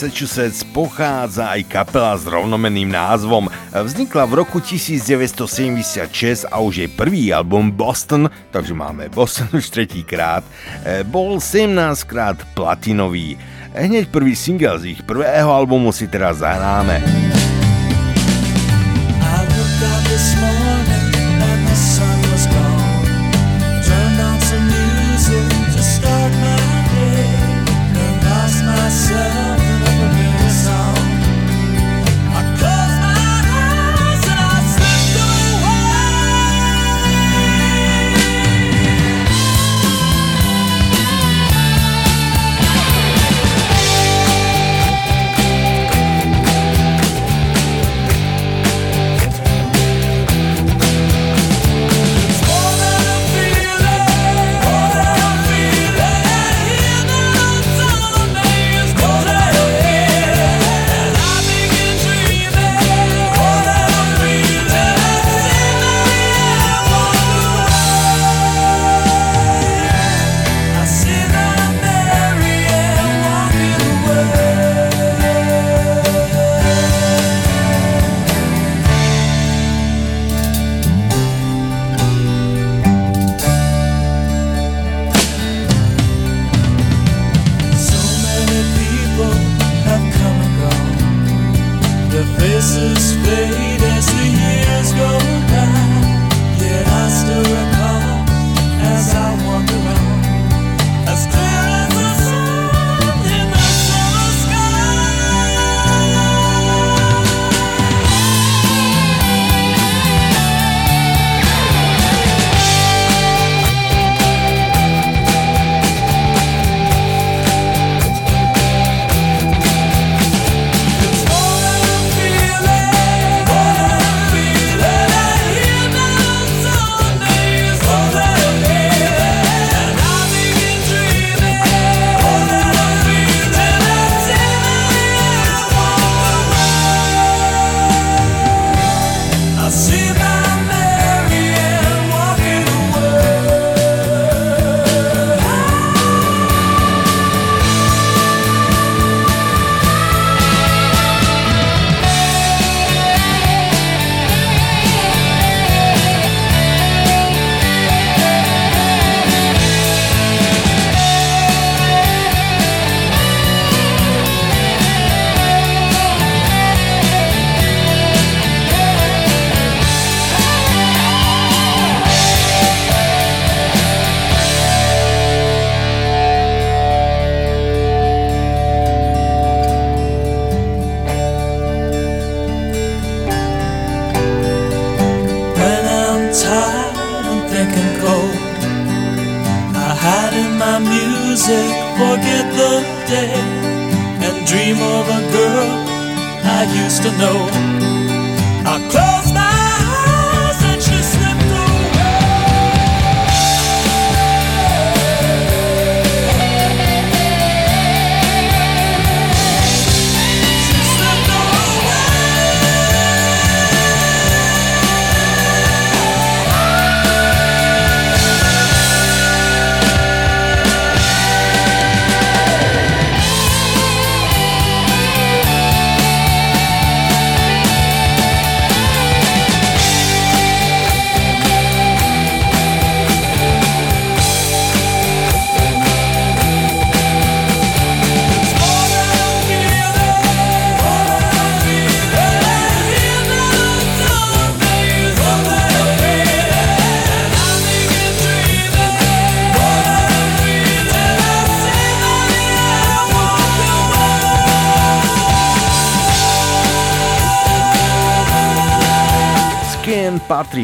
Massachusetts 0.01 0.65
pochádza 0.65 1.53
aj 1.53 1.69
kapela 1.69 2.17
s 2.17 2.25
rovnomenným 2.25 2.89
názvom. 2.89 3.53
Vznikla 3.69 4.25
v 4.25 4.41
roku 4.41 4.57
1976 4.57 6.49
a 6.49 6.57
už 6.57 6.75
jej 6.81 6.89
prvý 6.89 7.29
album 7.29 7.69
Boston, 7.69 8.33
takže 8.49 8.73
máme 8.73 9.13
Boston 9.13 9.53
už 9.53 9.69
tretíkrát, 9.69 10.41
e, 10.89 11.05
bol 11.05 11.37
17 11.37 11.77
krát 12.09 12.41
platinový. 12.57 13.37
Hneď 13.77 14.09
prvý 14.09 14.33
single 14.33 14.81
z 14.81 14.97
ich 14.97 15.05
prvého 15.05 15.53
albumu 15.53 15.93
si 15.93 16.09
teraz 16.09 16.41
zahráme. 16.41 17.20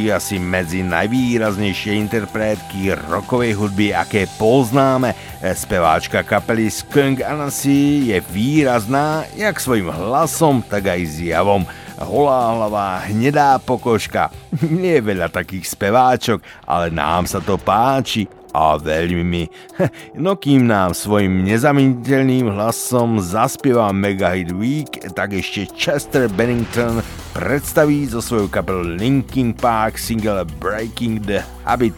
Patrí 0.06 0.14
asi 0.14 0.38
medzi 0.38 0.86
najvýraznejšie 0.86 1.98
interpretky 1.98 2.94
rokovej 3.10 3.58
hudby, 3.58 3.90
aké 3.90 4.30
poznáme. 4.38 5.10
Speváčka 5.42 6.22
kapely 6.22 6.70
Skunk 6.70 7.26
Anansi 7.26 8.14
je 8.14 8.22
výrazná 8.30 9.26
jak 9.34 9.58
svojim 9.58 9.90
hlasom, 9.90 10.62
tak 10.62 10.94
aj 10.94 11.02
zjavom. 11.10 11.66
Holá 11.98 12.54
hlava, 12.54 13.02
hnedá 13.10 13.58
pokožka. 13.58 14.30
Nie 14.62 15.02
je 15.02 15.06
veľa 15.10 15.26
takých 15.26 15.74
speváčok, 15.74 16.38
ale 16.70 16.94
nám 16.94 17.26
sa 17.26 17.42
to 17.42 17.58
páči 17.58 18.30
a 18.54 18.78
veľmi. 18.78 19.50
No 20.22 20.38
kým 20.38 20.70
nám 20.70 20.94
svojim 20.94 21.42
nezameniteľným 21.42 22.46
hlasom 22.54 23.18
zaspieva 23.18 23.90
Mega 23.90 24.38
Hit 24.38 24.54
Week, 24.54 25.02
tak 25.18 25.34
ešte 25.34 25.66
Chester 25.74 26.30
Bennington 26.30 27.02
predstaví 27.36 28.08
zo 28.08 28.24
svojou 28.24 28.48
kapel 28.48 28.96
Linkin 28.96 29.52
Park 29.52 30.00
single 30.00 30.48
Breaking 30.56 31.20
the 31.20 31.44
Habit. 31.68 31.92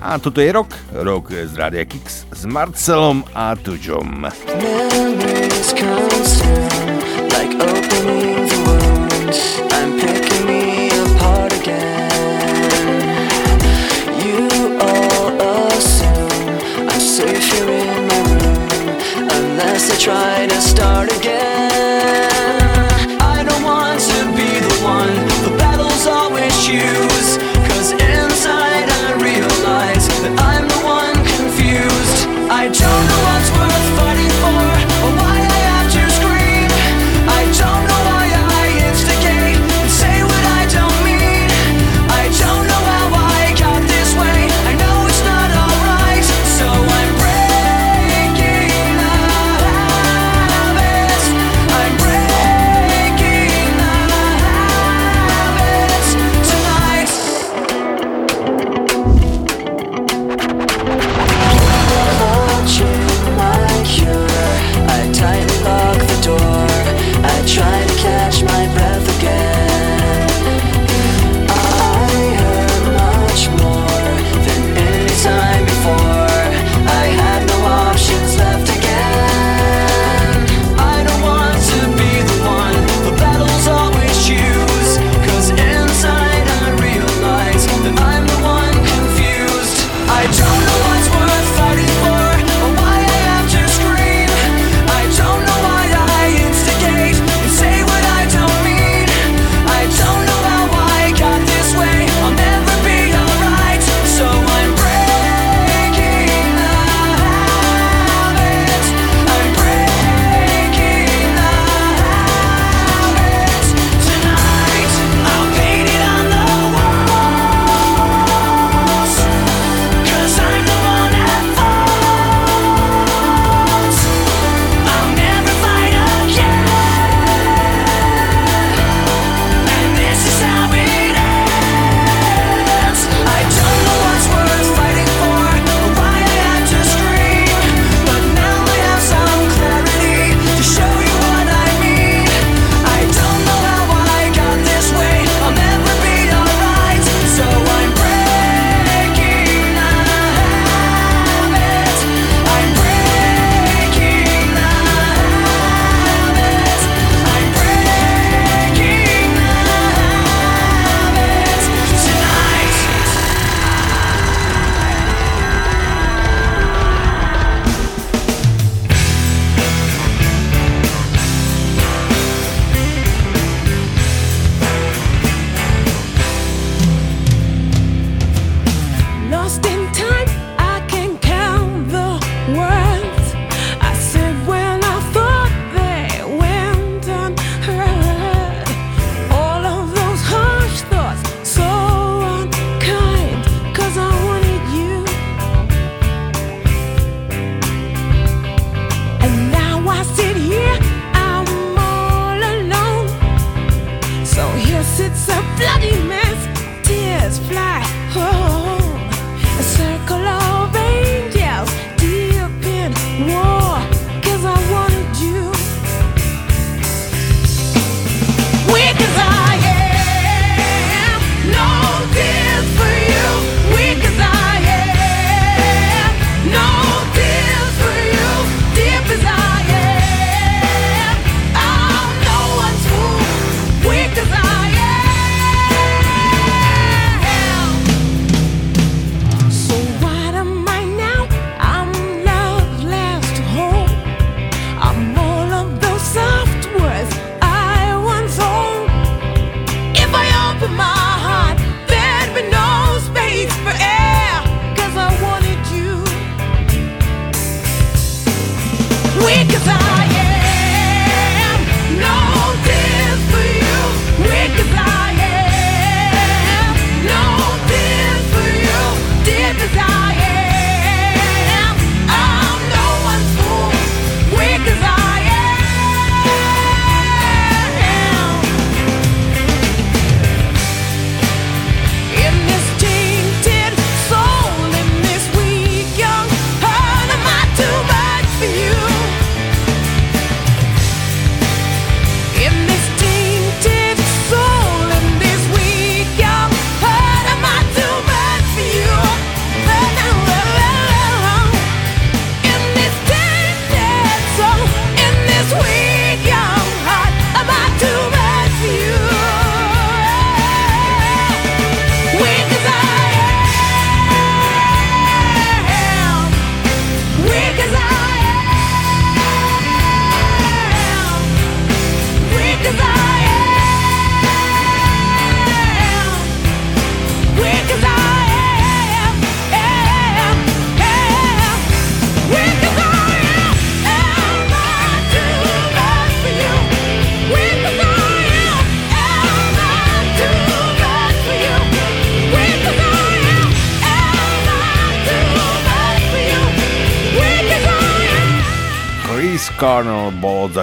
A 0.00 0.16
toto 0.16 0.40
je 0.40 0.48
rok, 0.48 0.72
rok 0.96 1.28
z 1.28 1.52
Radia 1.60 1.84
Kix 1.84 2.24
s 2.32 2.42
Marcelom 2.48 3.20
a 3.36 3.52
Tužom. 3.52 4.24
Memories 4.56 5.76
come 5.76 6.24
soon, 6.24 7.04
like 7.28 7.52
opening 7.60 8.48
the 8.48 8.58
world. 8.64 9.07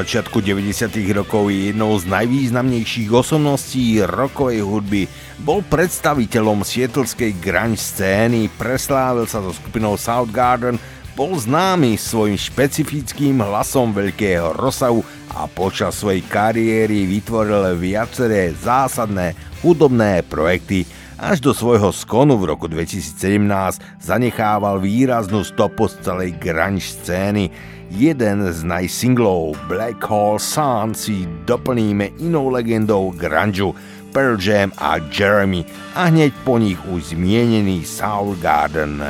Začiatku 0.06 0.38
90. 0.38 1.02
rokov 1.18 1.50
jednou 1.50 1.98
z 1.98 2.06
najvýznamnejších 2.06 3.10
osobností 3.10 4.06
rokovej 4.06 4.62
hudby. 4.62 5.10
Bol 5.42 5.66
predstaviteľom 5.66 6.62
sietlskej 6.62 7.34
grunge 7.42 7.82
scény, 7.82 8.54
preslávil 8.54 9.26
sa 9.26 9.42
so 9.42 9.50
skupinou 9.50 9.98
Soundgarden, 9.98 10.78
bol 11.18 11.34
známy 11.34 11.98
svojim 11.98 12.38
špecifickým 12.38 13.42
hlasom 13.42 13.98
veľkého 13.98 14.54
rozsahu 14.54 15.02
a 15.34 15.50
počas 15.50 15.98
svojej 15.98 16.22
kariéry 16.22 17.10
vytvoril 17.10 17.74
viaceré 17.74 18.54
zásadné 18.54 19.34
hudobné 19.66 20.22
projekty, 20.22 20.86
až 21.26 21.42
do 21.42 21.58
svojho 21.58 21.90
skonu 21.90 22.38
v 22.38 22.54
roku 22.54 22.70
2017 22.70 23.82
zanechával 23.98 24.78
výraznú 24.78 25.42
stopu 25.42 25.90
z 25.90 25.98
celej 26.06 26.38
grunge 26.38 26.86
scény. 26.86 27.50
Jeden 27.90 28.46
z 28.46 28.62
najsinglov 28.62 29.58
Black 29.66 29.98
Hole 30.06 30.38
Sun 30.38 30.94
si 30.94 31.26
doplníme 31.50 32.22
inou 32.22 32.54
legendou 32.54 33.10
grunge 33.18 33.74
Pearl 34.14 34.38
Jam 34.38 34.70
a 34.78 35.02
Jeremy 35.10 35.66
a 35.98 36.14
hneď 36.14 36.30
po 36.46 36.62
nich 36.62 36.78
už 36.86 37.18
zmienený 37.18 37.82
Soundgarden. 37.82 39.02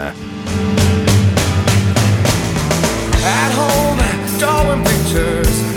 At 3.25 3.51
home, 3.59 3.99
drawing 4.39 4.83
pictures 4.87 5.74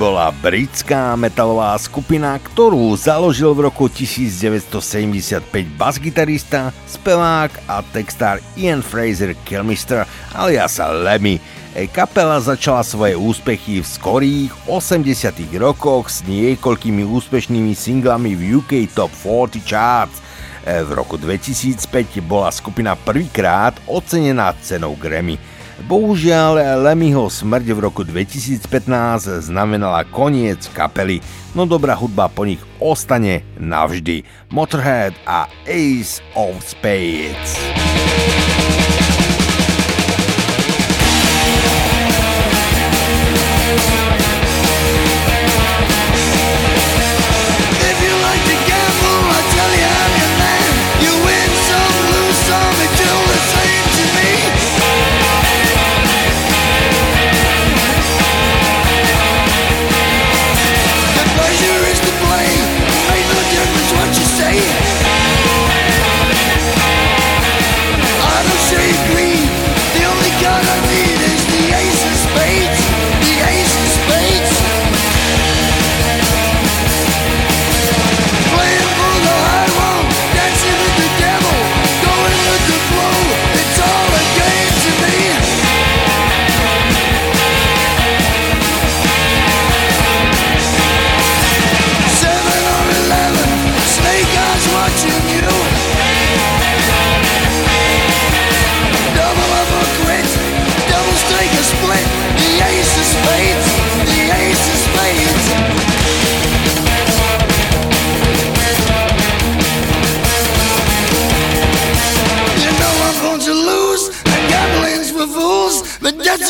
bola 0.00 0.32
britská 0.40 1.16
metalová 1.16 1.76
skupina, 1.76 2.36
ktorú 2.40 2.96
založil 2.96 3.52
v 3.52 3.68
roku 3.68 3.92
1975 3.92 5.44
basgitarista, 5.76 6.72
spevák 6.88 7.68
a 7.68 7.84
textár 7.92 8.40
Ian 8.56 8.80
Fraser 8.80 9.36
Kilmister 9.44 10.08
alias 10.32 10.80
Lemmy. 10.80 11.36
E, 11.74 11.90
kapela 11.90 12.38
začala 12.40 12.86
svoje 12.86 13.18
úspechy 13.18 13.82
v 13.82 13.86
skorých 13.86 14.50
80 14.70 15.36
rokoch 15.58 16.08
s 16.08 16.22
niekoľkými 16.24 17.02
úspešnými 17.04 17.74
singlami 17.74 18.38
v 18.38 18.62
UK 18.62 18.88
Top 18.94 19.10
40 19.10 19.60
charts. 19.66 20.22
E, 20.64 20.80
v 20.80 20.90
roku 20.94 21.18
2005 21.20 22.22
bola 22.24 22.48
skupina 22.54 22.94
prvýkrát 22.94 23.76
ocenená 23.90 24.54
cenou 24.62 24.96
Grammy. 24.96 25.53
Bohužiaľ, 25.82 26.78
Lemmyho 26.86 27.26
smrť 27.26 27.74
v 27.74 27.80
roku 27.82 28.06
2015 28.06 29.42
znamenala 29.50 30.06
koniec 30.06 30.70
kapely, 30.70 31.18
no 31.50 31.66
dobrá 31.66 31.98
hudba 31.98 32.30
po 32.30 32.46
nich 32.46 32.62
ostane 32.78 33.42
navždy. 33.58 34.22
Motorhead 34.54 35.18
a 35.26 35.50
Ace 35.66 36.22
of 36.38 36.62
Spades. 36.62 37.58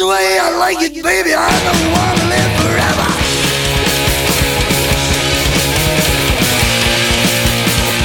The 0.04 0.10
way 0.10 0.38
I 0.38 0.50
like 0.58 0.80
it, 0.84 0.94
baby. 1.02 1.32
I 1.32 1.48
don't 1.64 1.86
want 1.96 2.14
to 2.20 2.26
live 2.34 2.52
forever. 2.60 3.08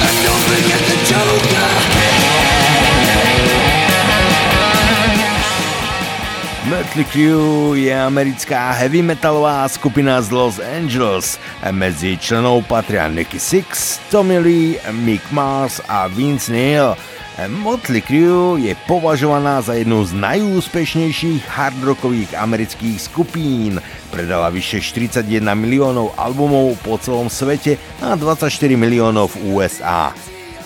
And 0.06 0.16
don't 0.24 0.44
forget 0.48 0.80
the 0.88 0.96
Joker. 1.10 1.68
Mötley 6.70 7.04
Crue 7.04 7.78
je 7.80 8.02
americká 8.04 8.70
heavy 8.70 9.02
metalová 9.02 9.68
skupina 9.68 10.22
z 10.22 10.30
Los 10.30 10.56
Angeles. 10.62 11.38
Medzi 11.70 12.16
členov 12.16 12.64
patria 12.64 13.08
Nicky 13.08 13.40
Six, 13.40 13.98
Tommy 14.10 14.38
Lee, 14.38 14.78
Mick 15.04 15.26
Mars 15.34 15.82
a 15.88 16.08
Vince 16.08 16.52
Neil. 16.52 16.96
Motley 17.38 18.02
Crue 18.02 18.58
je 18.58 18.74
považovaná 18.90 19.62
za 19.62 19.78
jednu 19.78 20.02
z 20.02 20.12
najúspešnejších 20.18 21.46
hardrockových 21.46 22.34
amerických 22.34 22.98
skupín. 22.98 23.78
Predala 24.10 24.50
vyše 24.50 24.82
41 24.82 25.40
miliónov 25.54 26.10
albumov 26.18 26.74
po 26.82 26.98
celom 26.98 27.30
svete 27.30 27.78
a 28.02 28.18
24 28.18 28.50
miliónov 28.74 29.30
v 29.38 29.54
USA. 29.54 30.10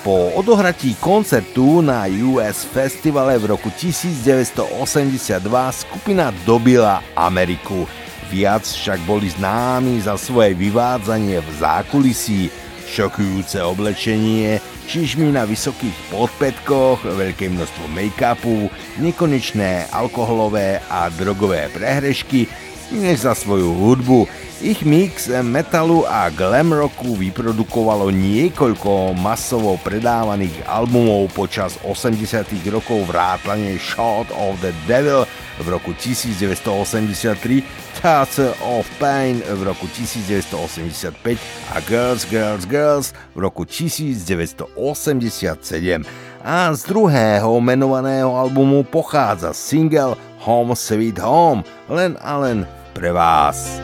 Po 0.00 0.32
odohratí 0.36 0.96
koncertu 1.00 1.84
na 1.84 2.08
US 2.32 2.64
Festivale 2.64 3.36
v 3.36 3.56
roku 3.56 3.68
1982 3.68 5.40
skupina 5.72 6.32
dobila 6.48 7.04
Ameriku. 7.12 7.84
Viac 8.32 8.64
však 8.64 9.04
boli 9.04 9.28
známi 9.30 10.00
za 10.00 10.16
svoje 10.16 10.56
vyvádzanie 10.56 11.38
v 11.44 11.48
zákulisí, 11.60 12.48
šokujúce 12.88 13.60
oblečenie, 13.64 14.60
čižmy 14.86 15.32
na 15.32 15.48
vysokých 15.48 15.94
podpätkoch, 16.12 17.04
veľké 17.04 17.50
množstvo 17.50 17.84
make-upu, 17.90 18.68
nekonečné 19.00 19.88
alkoholové 19.90 20.80
a 20.92 21.08
drogové 21.10 21.68
prehrešky, 21.72 22.46
než 22.92 23.24
za 23.24 23.34
svoju 23.34 23.72
hudbu. 23.74 24.28
Ich 24.64 24.86
mix 24.86 25.28
metalu 25.42 26.06
a 26.08 26.30
glam 26.30 26.72
rocku 26.72 27.18
vyprodukovalo 27.18 28.08
niekoľko 28.14 29.12
masovo 29.18 29.76
predávaných 29.82 30.64
albumov 30.64 31.28
počas 31.34 31.76
80 31.82 32.48
rokov 32.72 33.04
vrátane 33.10 33.76
Shot 33.76 34.30
of 34.32 34.56
the 34.64 34.72
Devil 34.88 35.28
v 35.58 35.68
roku 35.68 35.92
1983, 35.92 37.62
Touch 38.02 38.38
of 38.60 38.90
Pain 38.98 39.42
v 39.42 39.62
roku 39.62 39.86
1985 39.86 41.38
a 41.74 41.80
Girls, 41.80 42.26
Girls, 42.26 42.66
Girls 42.66 43.12
v 43.34 43.38
roku 43.38 43.64
1987. 43.64 46.04
A 46.44 46.74
z 46.74 46.84
druhého 46.84 47.60
menovaného 47.60 48.36
albumu 48.36 48.82
pochádza 48.82 49.52
single 49.52 50.16
Home 50.38 50.76
Sweet 50.76 51.18
Home, 51.18 51.64
len 51.88 52.16
a 52.20 52.38
len 52.38 52.68
pre 52.92 53.12
vás. 53.12 53.80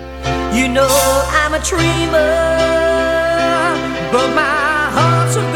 You 0.52 0.68
know 0.68 0.90
I'm 1.32 1.54
a 1.54 1.58
dreamer, 1.64 2.58
but 4.12 4.28
my 4.34 4.90
heart's 4.92 5.36
of 5.36 5.49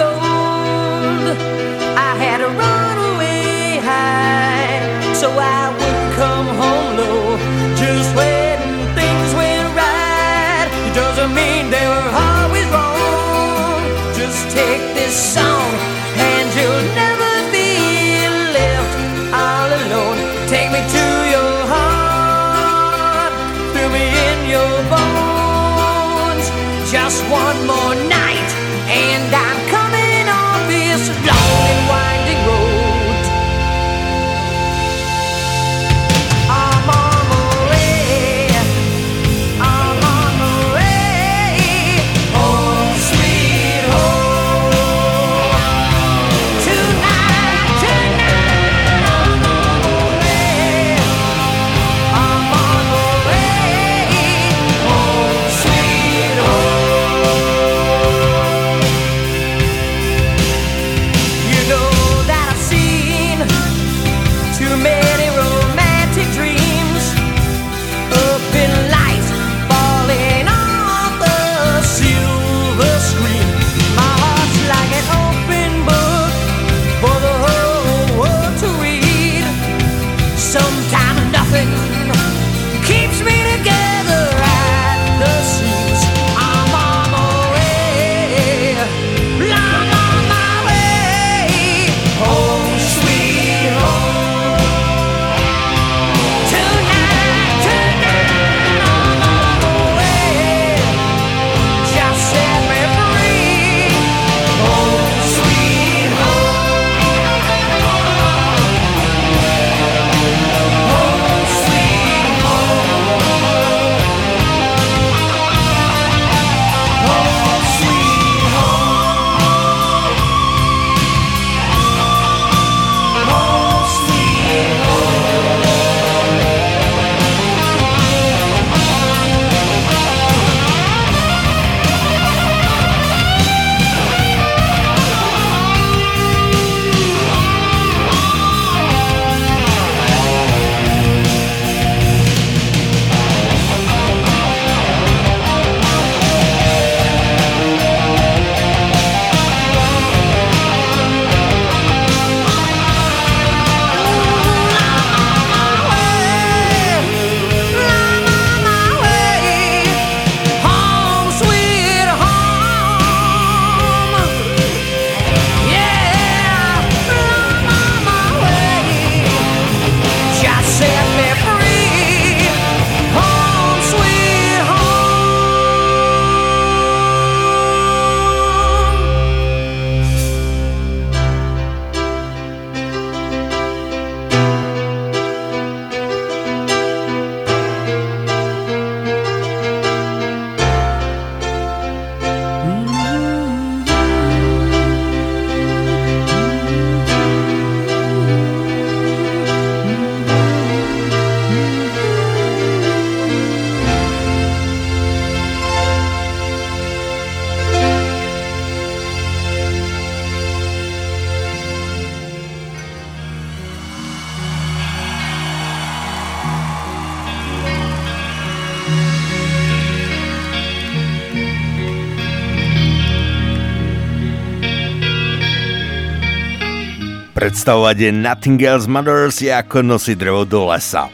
predstavovať 227.55 227.97
je 228.03 228.11
Nothing 228.11 228.59
Else 228.67 228.91
Matters 228.91 229.39
ako 229.39 229.87
nosiť 229.87 230.19
drevo 230.19 230.43
do 230.43 230.75
lesa. 230.75 231.07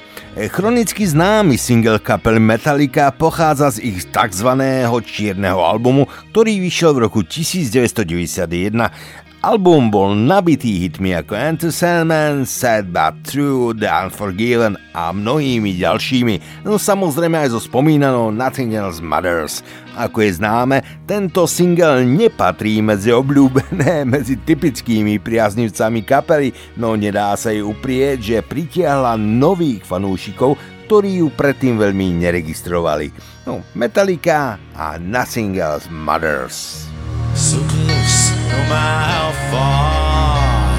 Chronicky 0.49 1.05
známy 1.05 1.61
single 1.61 2.01
kapely 2.01 2.41
Metallica 2.41 3.13
pochádza 3.13 3.77
z 3.77 3.93
ich 3.93 4.09
tzv. 4.09 4.49
čierneho 5.05 5.61
albumu, 5.61 6.09
ktorý 6.33 6.65
vyšiel 6.65 6.97
v 6.97 7.05
roku 7.05 7.21
1991 7.29 8.89
Album 9.41 9.89
bol 9.89 10.13
nabitý 10.13 10.85
hitmi 10.85 11.17
ako 11.17 11.33
Enter 11.33 11.73
Sandman, 11.73 12.45
Sad 12.45 12.93
But 12.93 13.25
True, 13.25 13.73
The 13.73 13.89
Unforgiven 13.89 14.77
a 14.93 15.17
mnohými 15.17 15.81
ďalšími, 15.81 16.61
no 16.69 16.77
samozrejme 16.77 17.41
aj 17.41 17.57
so 17.57 17.61
spomínanou 17.65 18.29
Nothing 18.29 18.77
Else 18.77 19.01
Matters. 19.01 19.65
Ako 19.97 20.29
je 20.29 20.37
známe, 20.37 20.85
tento 21.09 21.49
single 21.49 22.05
nepatrí 22.05 22.85
medzi 22.85 23.17
obľúbené 23.17 24.05
medzi 24.13 24.37
typickými 24.37 25.17
priaznivcami 25.17 26.05
kapely, 26.05 26.53
no 26.77 26.93
nedá 26.93 27.33
sa 27.41 27.49
jej 27.49 27.65
uprieť, 27.65 28.21
že 28.21 28.45
pritiahla 28.45 29.17
nových 29.17 29.89
fanúšikov, 29.89 30.61
ktorí 30.85 31.25
ju 31.25 31.33
predtým 31.33 31.81
veľmi 31.81 32.13
neregistrovali. 32.29 33.09
No, 33.49 33.65
Metallica 33.73 34.61
a 34.77 35.01
Nothing 35.01 35.57
Else 35.57 35.89
Matters. 35.89 36.85
So 37.33 37.57
no 38.53 38.61
matter 38.73 39.05
how 39.15 39.29
far. 39.51 40.79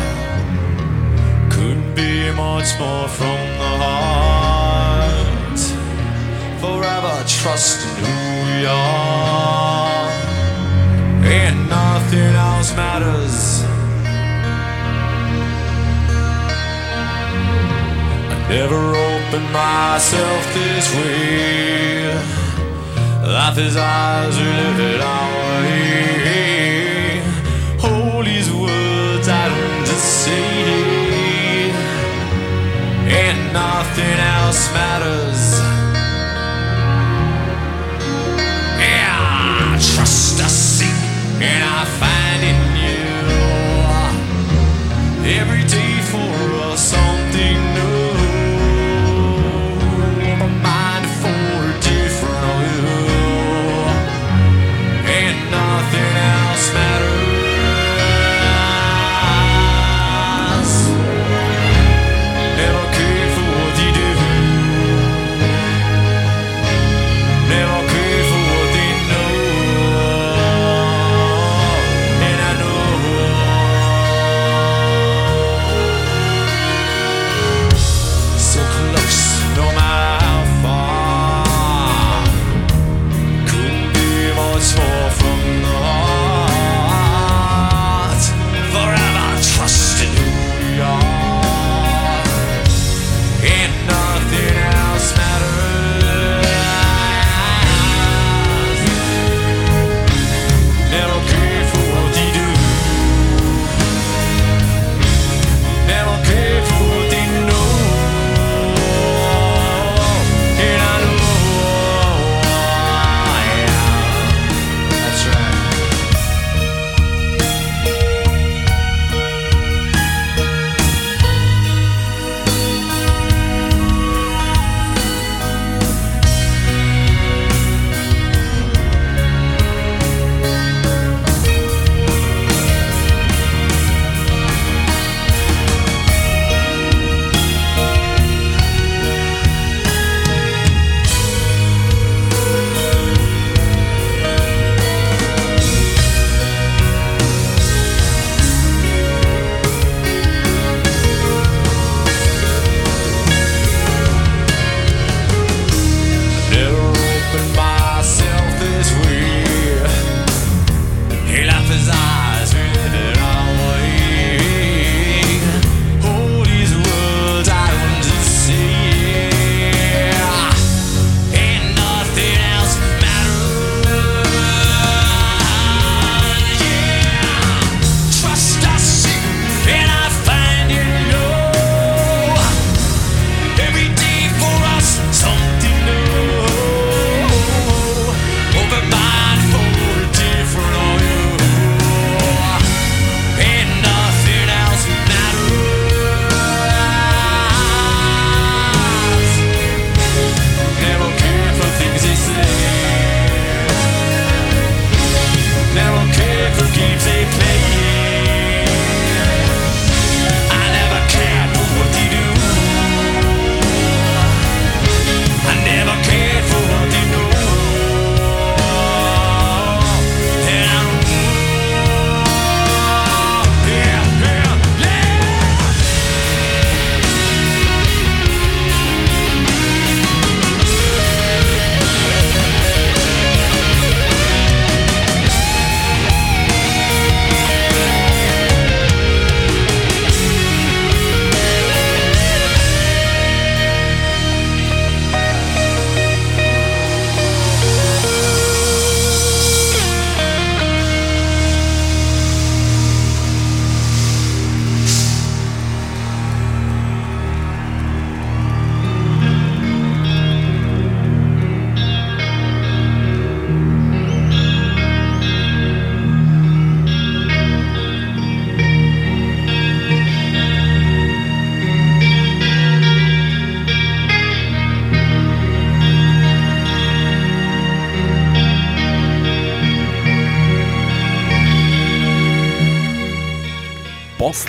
Couldn't 1.49 1.93
be 1.95 2.31
much 2.31 2.69
more 2.79 3.07
from 3.07 3.39
the 3.61 3.71
heart. 3.83 5.59
Forever 6.63 7.15
trusting 7.27 7.95
who 8.03 8.17
we 8.47 8.65
are. 8.65 10.09
And 11.41 11.55
nothing 11.69 12.33
else 12.47 12.69
matters. 12.75 13.63
I 18.33 18.35
never 18.49 18.81
opened 19.11 19.49
myself 19.51 20.43
this 20.53 20.85
way. 20.95 21.51
Life 23.23 23.57
is 23.59 23.77
ours, 23.77 24.37
we 24.37 24.43
live 24.43 24.79
it 24.79 25.01
our 25.01 25.29
way. 25.39 26.20
Nothing 33.53 34.17
else 34.37 34.73
matters. 34.73 35.59
Yeah, 38.79 39.77
trust 39.93 40.41
I 40.41 40.47
see, 40.47 40.95
and 41.43 41.63
I 41.63 41.85
find 42.01 42.41
in 42.51 42.59
you 42.85 43.05
every 45.39 45.63
day 45.67 45.93
for 46.11 46.30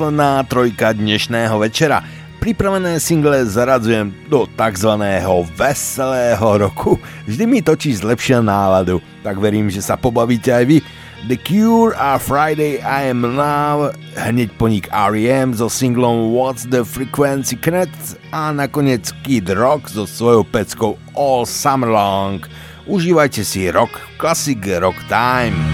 posledná 0.03 0.43
trojka 0.51 0.91
dnešného 0.99 1.63
večera. 1.63 2.03
Pripravené 2.43 2.99
single 2.99 3.47
zaradzujem 3.47 4.11
do 4.27 4.51
tzv. 4.51 4.99
veselého 5.55 6.59
roku. 6.59 6.99
Vždy 7.31 7.47
mi 7.47 7.63
točí 7.63 7.95
zlepšia 7.95 8.43
náladu, 8.43 8.99
tak 9.23 9.39
verím, 9.39 9.71
že 9.71 9.79
sa 9.79 9.95
pobavíte 9.95 10.51
aj 10.51 10.65
vy. 10.67 10.83
The 11.31 11.39
Cure 11.39 11.95
a 11.95 12.19
Friday 12.19 12.83
I 12.83 13.15
Am 13.15 13.23
Now, 13.23 13.95
hneď 14.19 14.51
po 14.59 14.67
nich 14.67 14.91
R.E.M. 14.91 15.55
so 15.55 15.71
singlom 15.71 16.35
What's 16.35 16.67
the 16.67 16.83
Frequency 16.83 17.55
Connect 17.55 18.19
a 18.35 18.51
nakoniec 18.51 19.15
Kid 19.23 19.55
Rock 19.55 19.87
so 19.87 20.03
svojou 20.03 20.43
peckou 20.43 20.99
All 21.15 21.47
Summer 21.47 21.95
Long. 21.95 22.43
Užívajte 22.91 23.47
si 23.47 23.71
rock, 23.71 24.03
Classic 24.19 24.59
Rock 24.83 24.99
Time. 25.07 25.72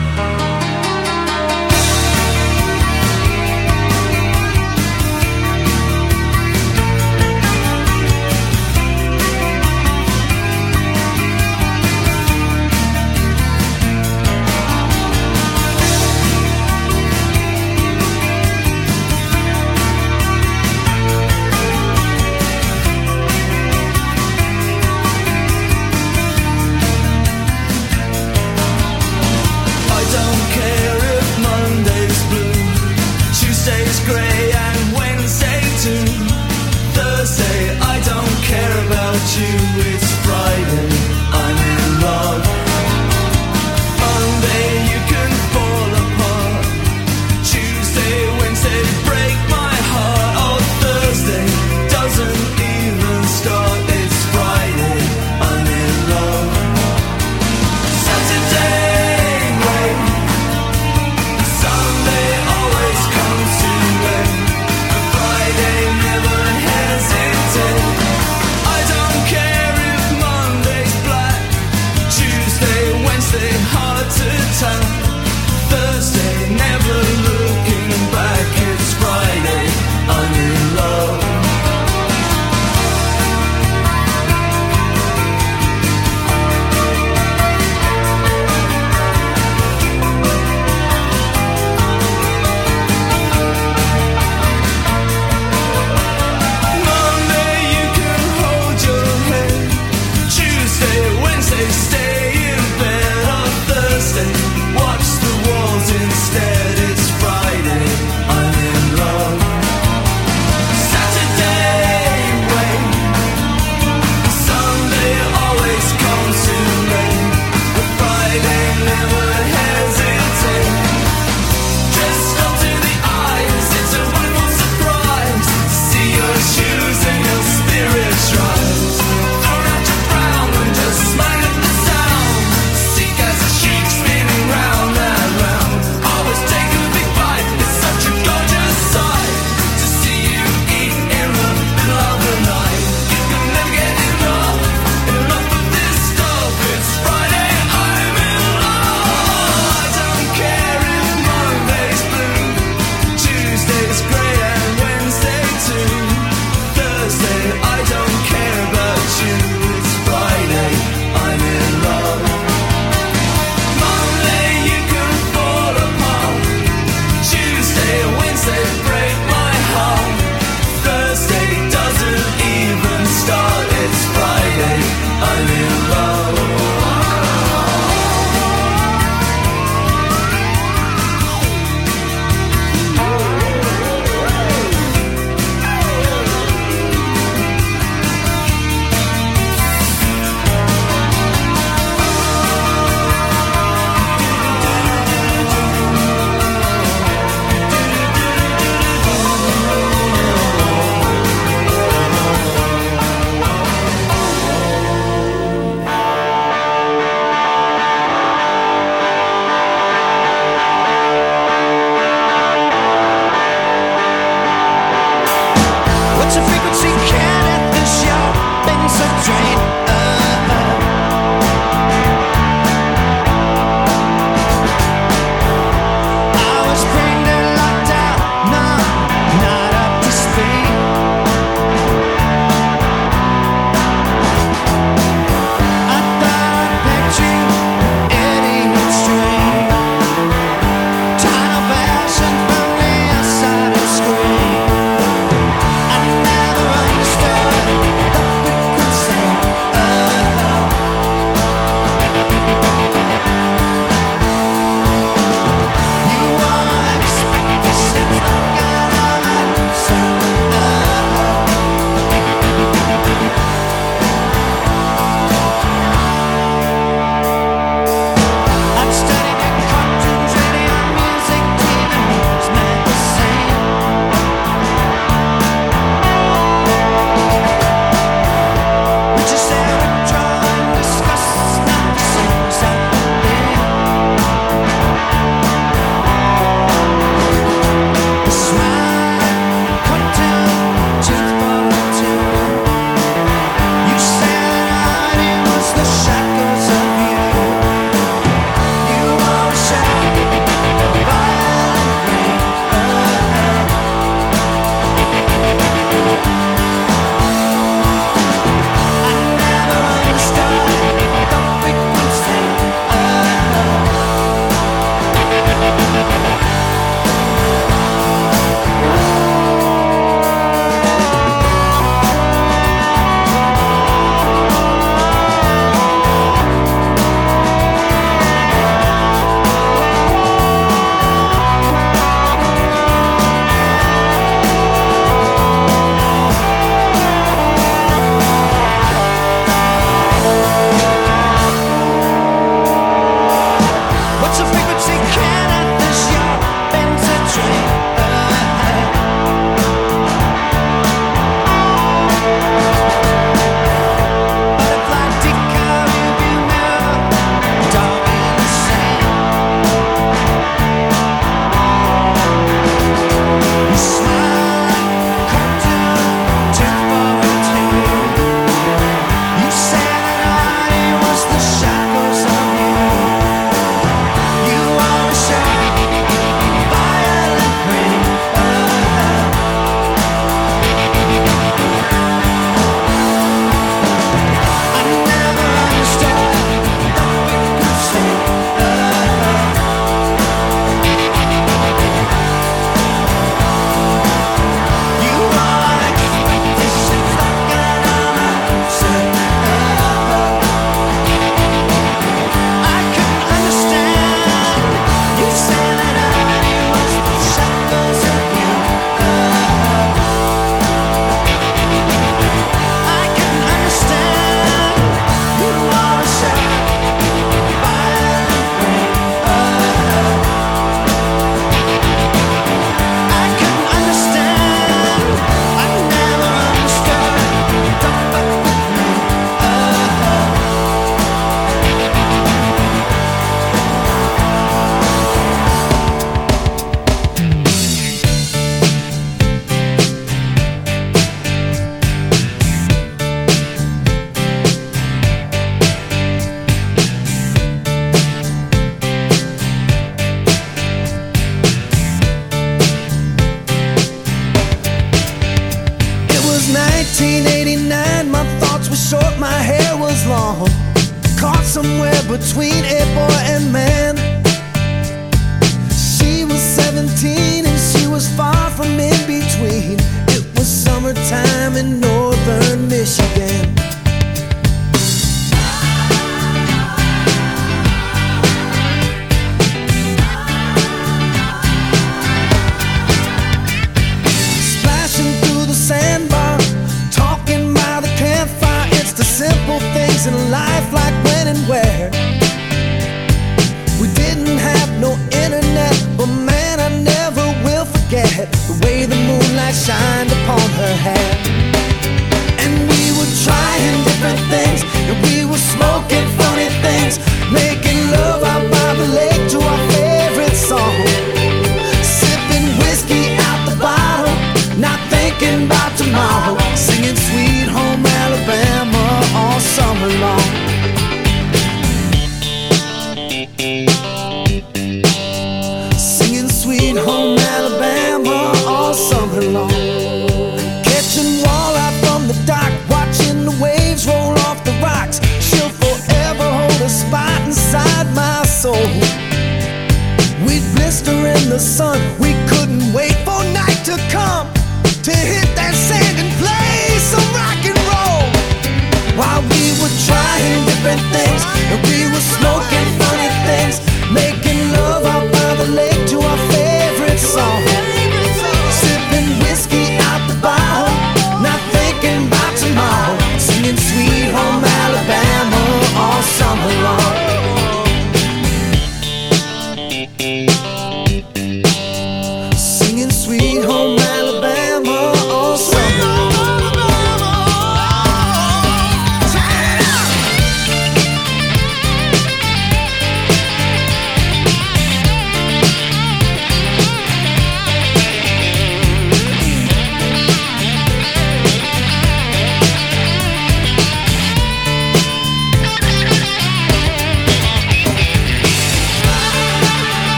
summertime 470.95 471.57
and 471.57 471.81
no 471.83 471.98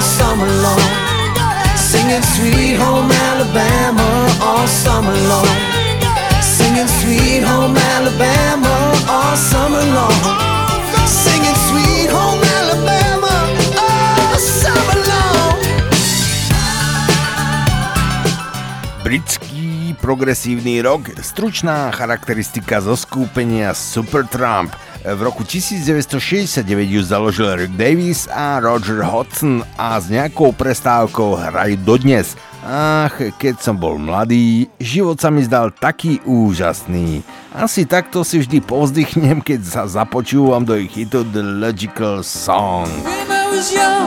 all 0.00 0.06
summer 0.06 0.48
long. 0.64 0.80
Singing 1.76 2.24
Sweet 2.32 2.76
Home 2.80 3.12
Alabama 3.28 4.08
all 4.40 4.66
summer 4.66 5.12
long. 5.28 5.52
Singing 6.40 6.88
Sweet 6.88 7.44
Home 7.44 7.76
Alabama 7.76 8.96
all 9.04 9.36
summer 9.36 9.84
long. 9.92 10.16
Singing 11.04 11.58
Sweet 11.68 12.08
Home 12.08 12.40
Alabama 12.40 13.34
all 13.76 14.38
summer 14.40 14.98
long. 15.04 15.60
Britský 19.04 19.92
progresívny 20.00 20.80
rok, 20.80 21.12
stručná 21.20 21.92
charakteristika 21.92 22.80
zo 22.80 22.96
skúpenia 22.96 23.76
Supertramp– 23.76 24.72
v 25.00 25.20
roku 25.24 25.40
1969 25.48 26.60
ju 26.84 27.00
založil 27.00 27.48
Rick 27.56 27.72
Davis 27.72 28.28
a 28.28 28.60
Roger 28.60 29.00
Hodson 29.00 29.64
a 29.80 29.96
s 29.96 30.12
nejakou 30.12 30.52
prestávkou 30.52 31.40
hrajú 31.40 31.80
dodnes. 31.88 32.36
Ach, 32.60 33.16
keď 33.16 33.64
som 33.64 33.80
bol 33.80 33.96
mladý, 33.96 34.68
život 34.76 35.16
sa 35.16 35.32
mi 35.32 35.40
zdal 35.40 35.72
taký 35.72 36.20
úžasný. 36.28 37.24
Asi 37.56 37.88
takto 37.88 38.20
si 38.28 38.44
vždy 38.44 38.60
povzdychnem, 38.60 39.40
keď 39.40 39.60
sa 39.64 39.82
započúvam 39.88 40.68
do 40.68 40.76
ich 40.76 40.92
hitu 40.92 41.24
The 41.32 41.40
Logical 41.40 42.20
Song. 42.20 42.84
When 43.00 43.32
I 43.32 43.48
was 43.48 43.72
young. 43.72 44.00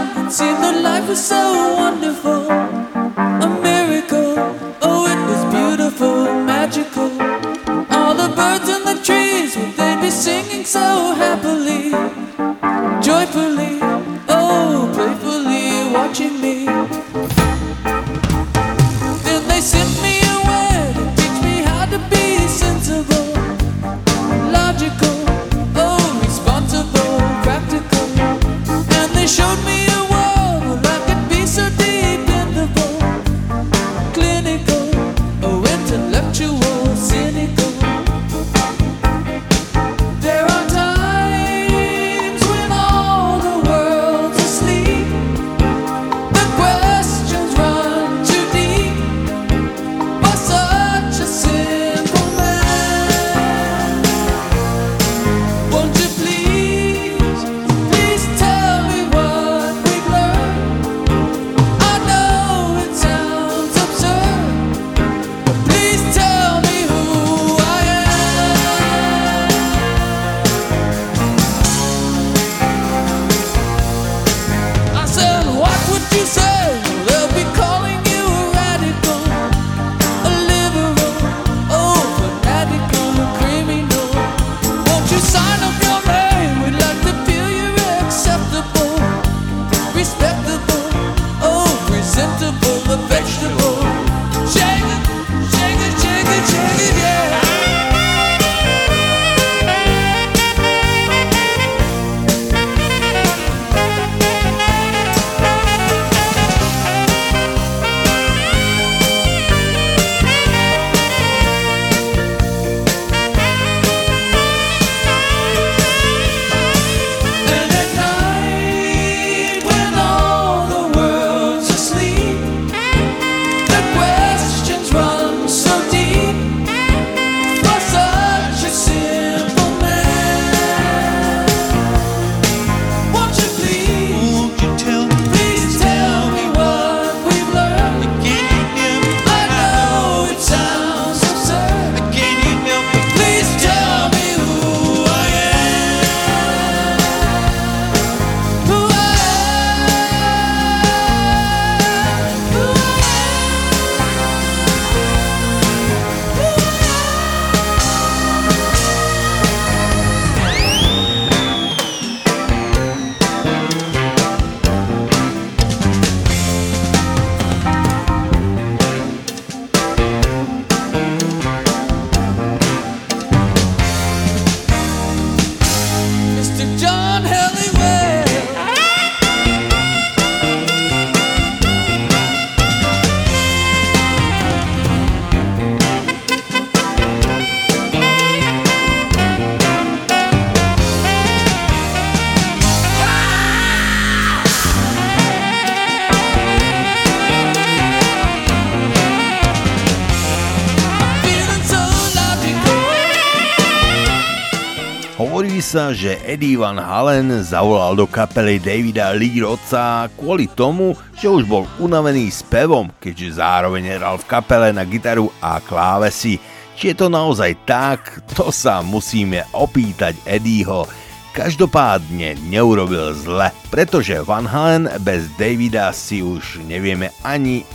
Sa, 205.73 205.89
že 205.89 206.21
Eddie 206.21 206.53
Van 206.53 206.77
Halen 206.77 207.33
zavolal 207.41 207.97
do 207.97 208.05
kapely 208.05 208.61
Davida 208.61 209.09
Lee 209.17 209.41
Roca 209.41 210.05
kvôli 210.13 210.45
tomu, 210.45 210.93
že 211.17 211.25
už 211.25 211.49
bol 211.49 211.65
unavený 211.81 212.29
spevom, 212.29 212.93
keďže 213.01 213.41
zároveň 213.41 213.97
hral 213.97 214.21
v 214.21 214.29
kapele 214.29 214.69
na 214.69 214.85
gitaru 214.85 215.33
a 215.41 215.57
klávesy. 215.57 216.37
Či 216.77 216.93
je 216.93 216.95
to 217.01 217.09
naozaj 217.09 217.57
tak, 217.65 218.21
to 218.37 218.53
sa 218.53 218.85
musíme 218.85 219.41
opýtať 219.49 220.13
Eddieho. 220.29 220.85
Každopádne 221.33 222.37
neurobil 222.53 223.17
zle, 223.17 223.49
pretože 223.73 224.21
Van 224.21 224.45
Halen 224.45 224.85
bez 225.01 225.25
Davida 225.41 225.89
si 225.89 226.21
už 226.21 226.61
nevieme 226.69 227.09
ani 227.25 227.65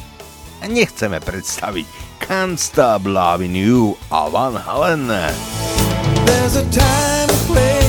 a 0.62 0.70
nechceme 0.70 1.18
predstaviť. 1.18 1.86
Can't 2.22 2.62
Stop 2.62 3.10
Loving 3.10 3.58
You 3.58 3.98
a 4.14 4.30
Van 4.30 4.54
Halen. 4.54 5.10
There's 6.22 6.54
a 6.54 6.62
time 6.70 7.26
and 7.26 7.42
place 7.50 7.87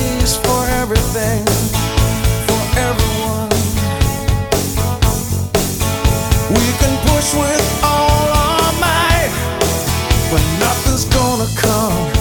everything, 0.90 1.44
for 2.48 2.62
everyone. 2.76 3.48
We 6.50 6.66
can 6.80 6.94
push 7.06 7.32
with 7.34 7.84
all 7.84 8.28
our 8.34 8.72
might, 8.80 9.30
but 10.32 10.42
nothing's 10.58 11.04
gonna 11.04 11.46
come. 11.56 12.19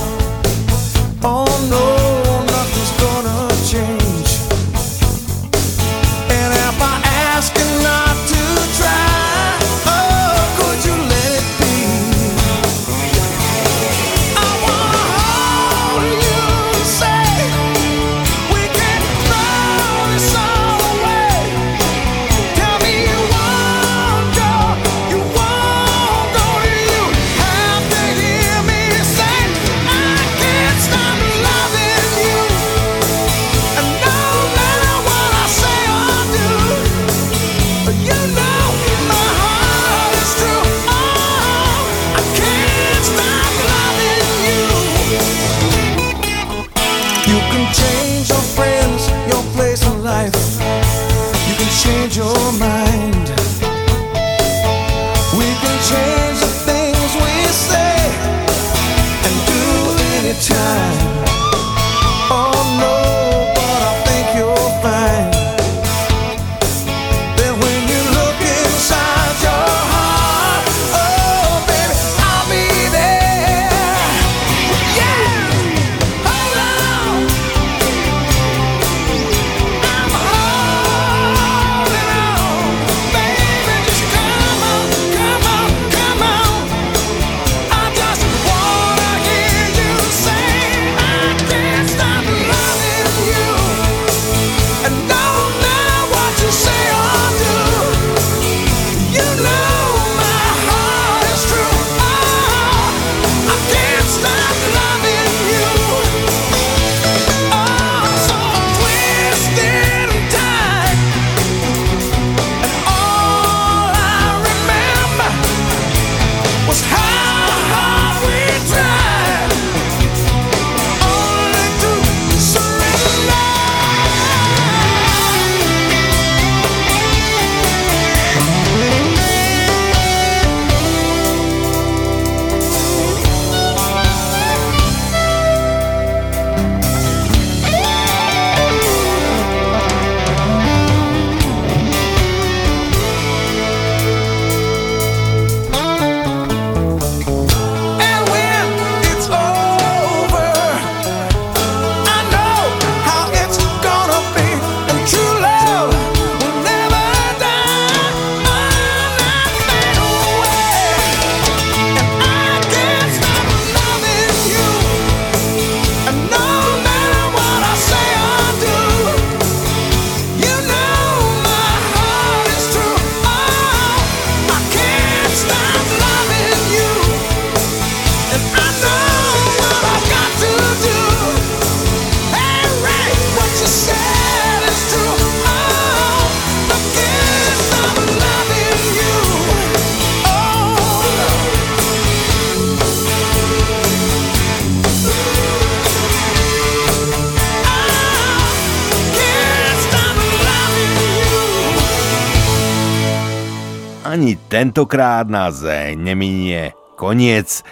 Tentokrát 204.60 205.24
nás 205.32 205.64
neminie 205.96 206.76
koniec. 207.00 207.64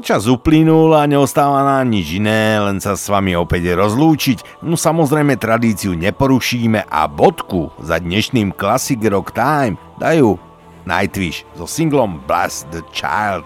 Čas 0.00 0.24
uplynul 0.24 0.96
a 0.96 1.04
neostáva 1.04 1.60
nám 1.60 1.92
nič 1.92 2.16
iné, 2.16 2.56
len 2.56 2.80
sa 2.80 2.96
s 2.96 3.12
vami 3.12 3.36
opäť 3.36 3.76
rozlúčiť. 3.76 4.64
No 4.64 4.80
samozrejme 4.80 5.36
tradíciu 5.36 5.92
neporušíme 5.92 6.88
a 6.88 7.04
bodku 7.12 7.68
za 7.84 8.00
dnešným 8.00 8.56
Classic 8.56 8.96
Rock 9.04 9.36
Time 9.36 9.76
dajú 10.00 10.40
Nightwish 10.88 11.44
so 11.60 11.68
singlom 11.68 12.24
Blast 12.24 12.72
the 12.72 12.80
Child. 12.88 13.44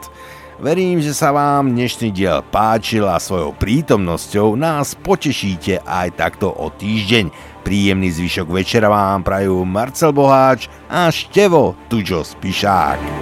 Verím, 0.62 1.02
že 1.02 1.10
sa 1.10 1.34
vám 1.34 1.74
dnešný 1.74 2.14
diel 2.14 2.46
páčil 2.54 3.10
a 3.10 3.18
svojou 3.18 3.50
prítomnosťou 3.58 4.54
nás 4.54 4.94
potešíte 4.94 5.82
aj 5.82 6.14
takto 6.14 6.54
o 6.54 6.70
týždeň. 6.70 7.51
Príjemný 7.62 8.10
zvyšok 8.10 8.50
večera 8.50 8.90
vám 8.90 9.22
prajú 9.22 9.62
Marcel 9.62 10.10
Boháč 10.10 10.66
a 10.90 11.06
Števo 11.14 11.78
Tuďo 11.86 12.26
Spišák. 12.26 13.21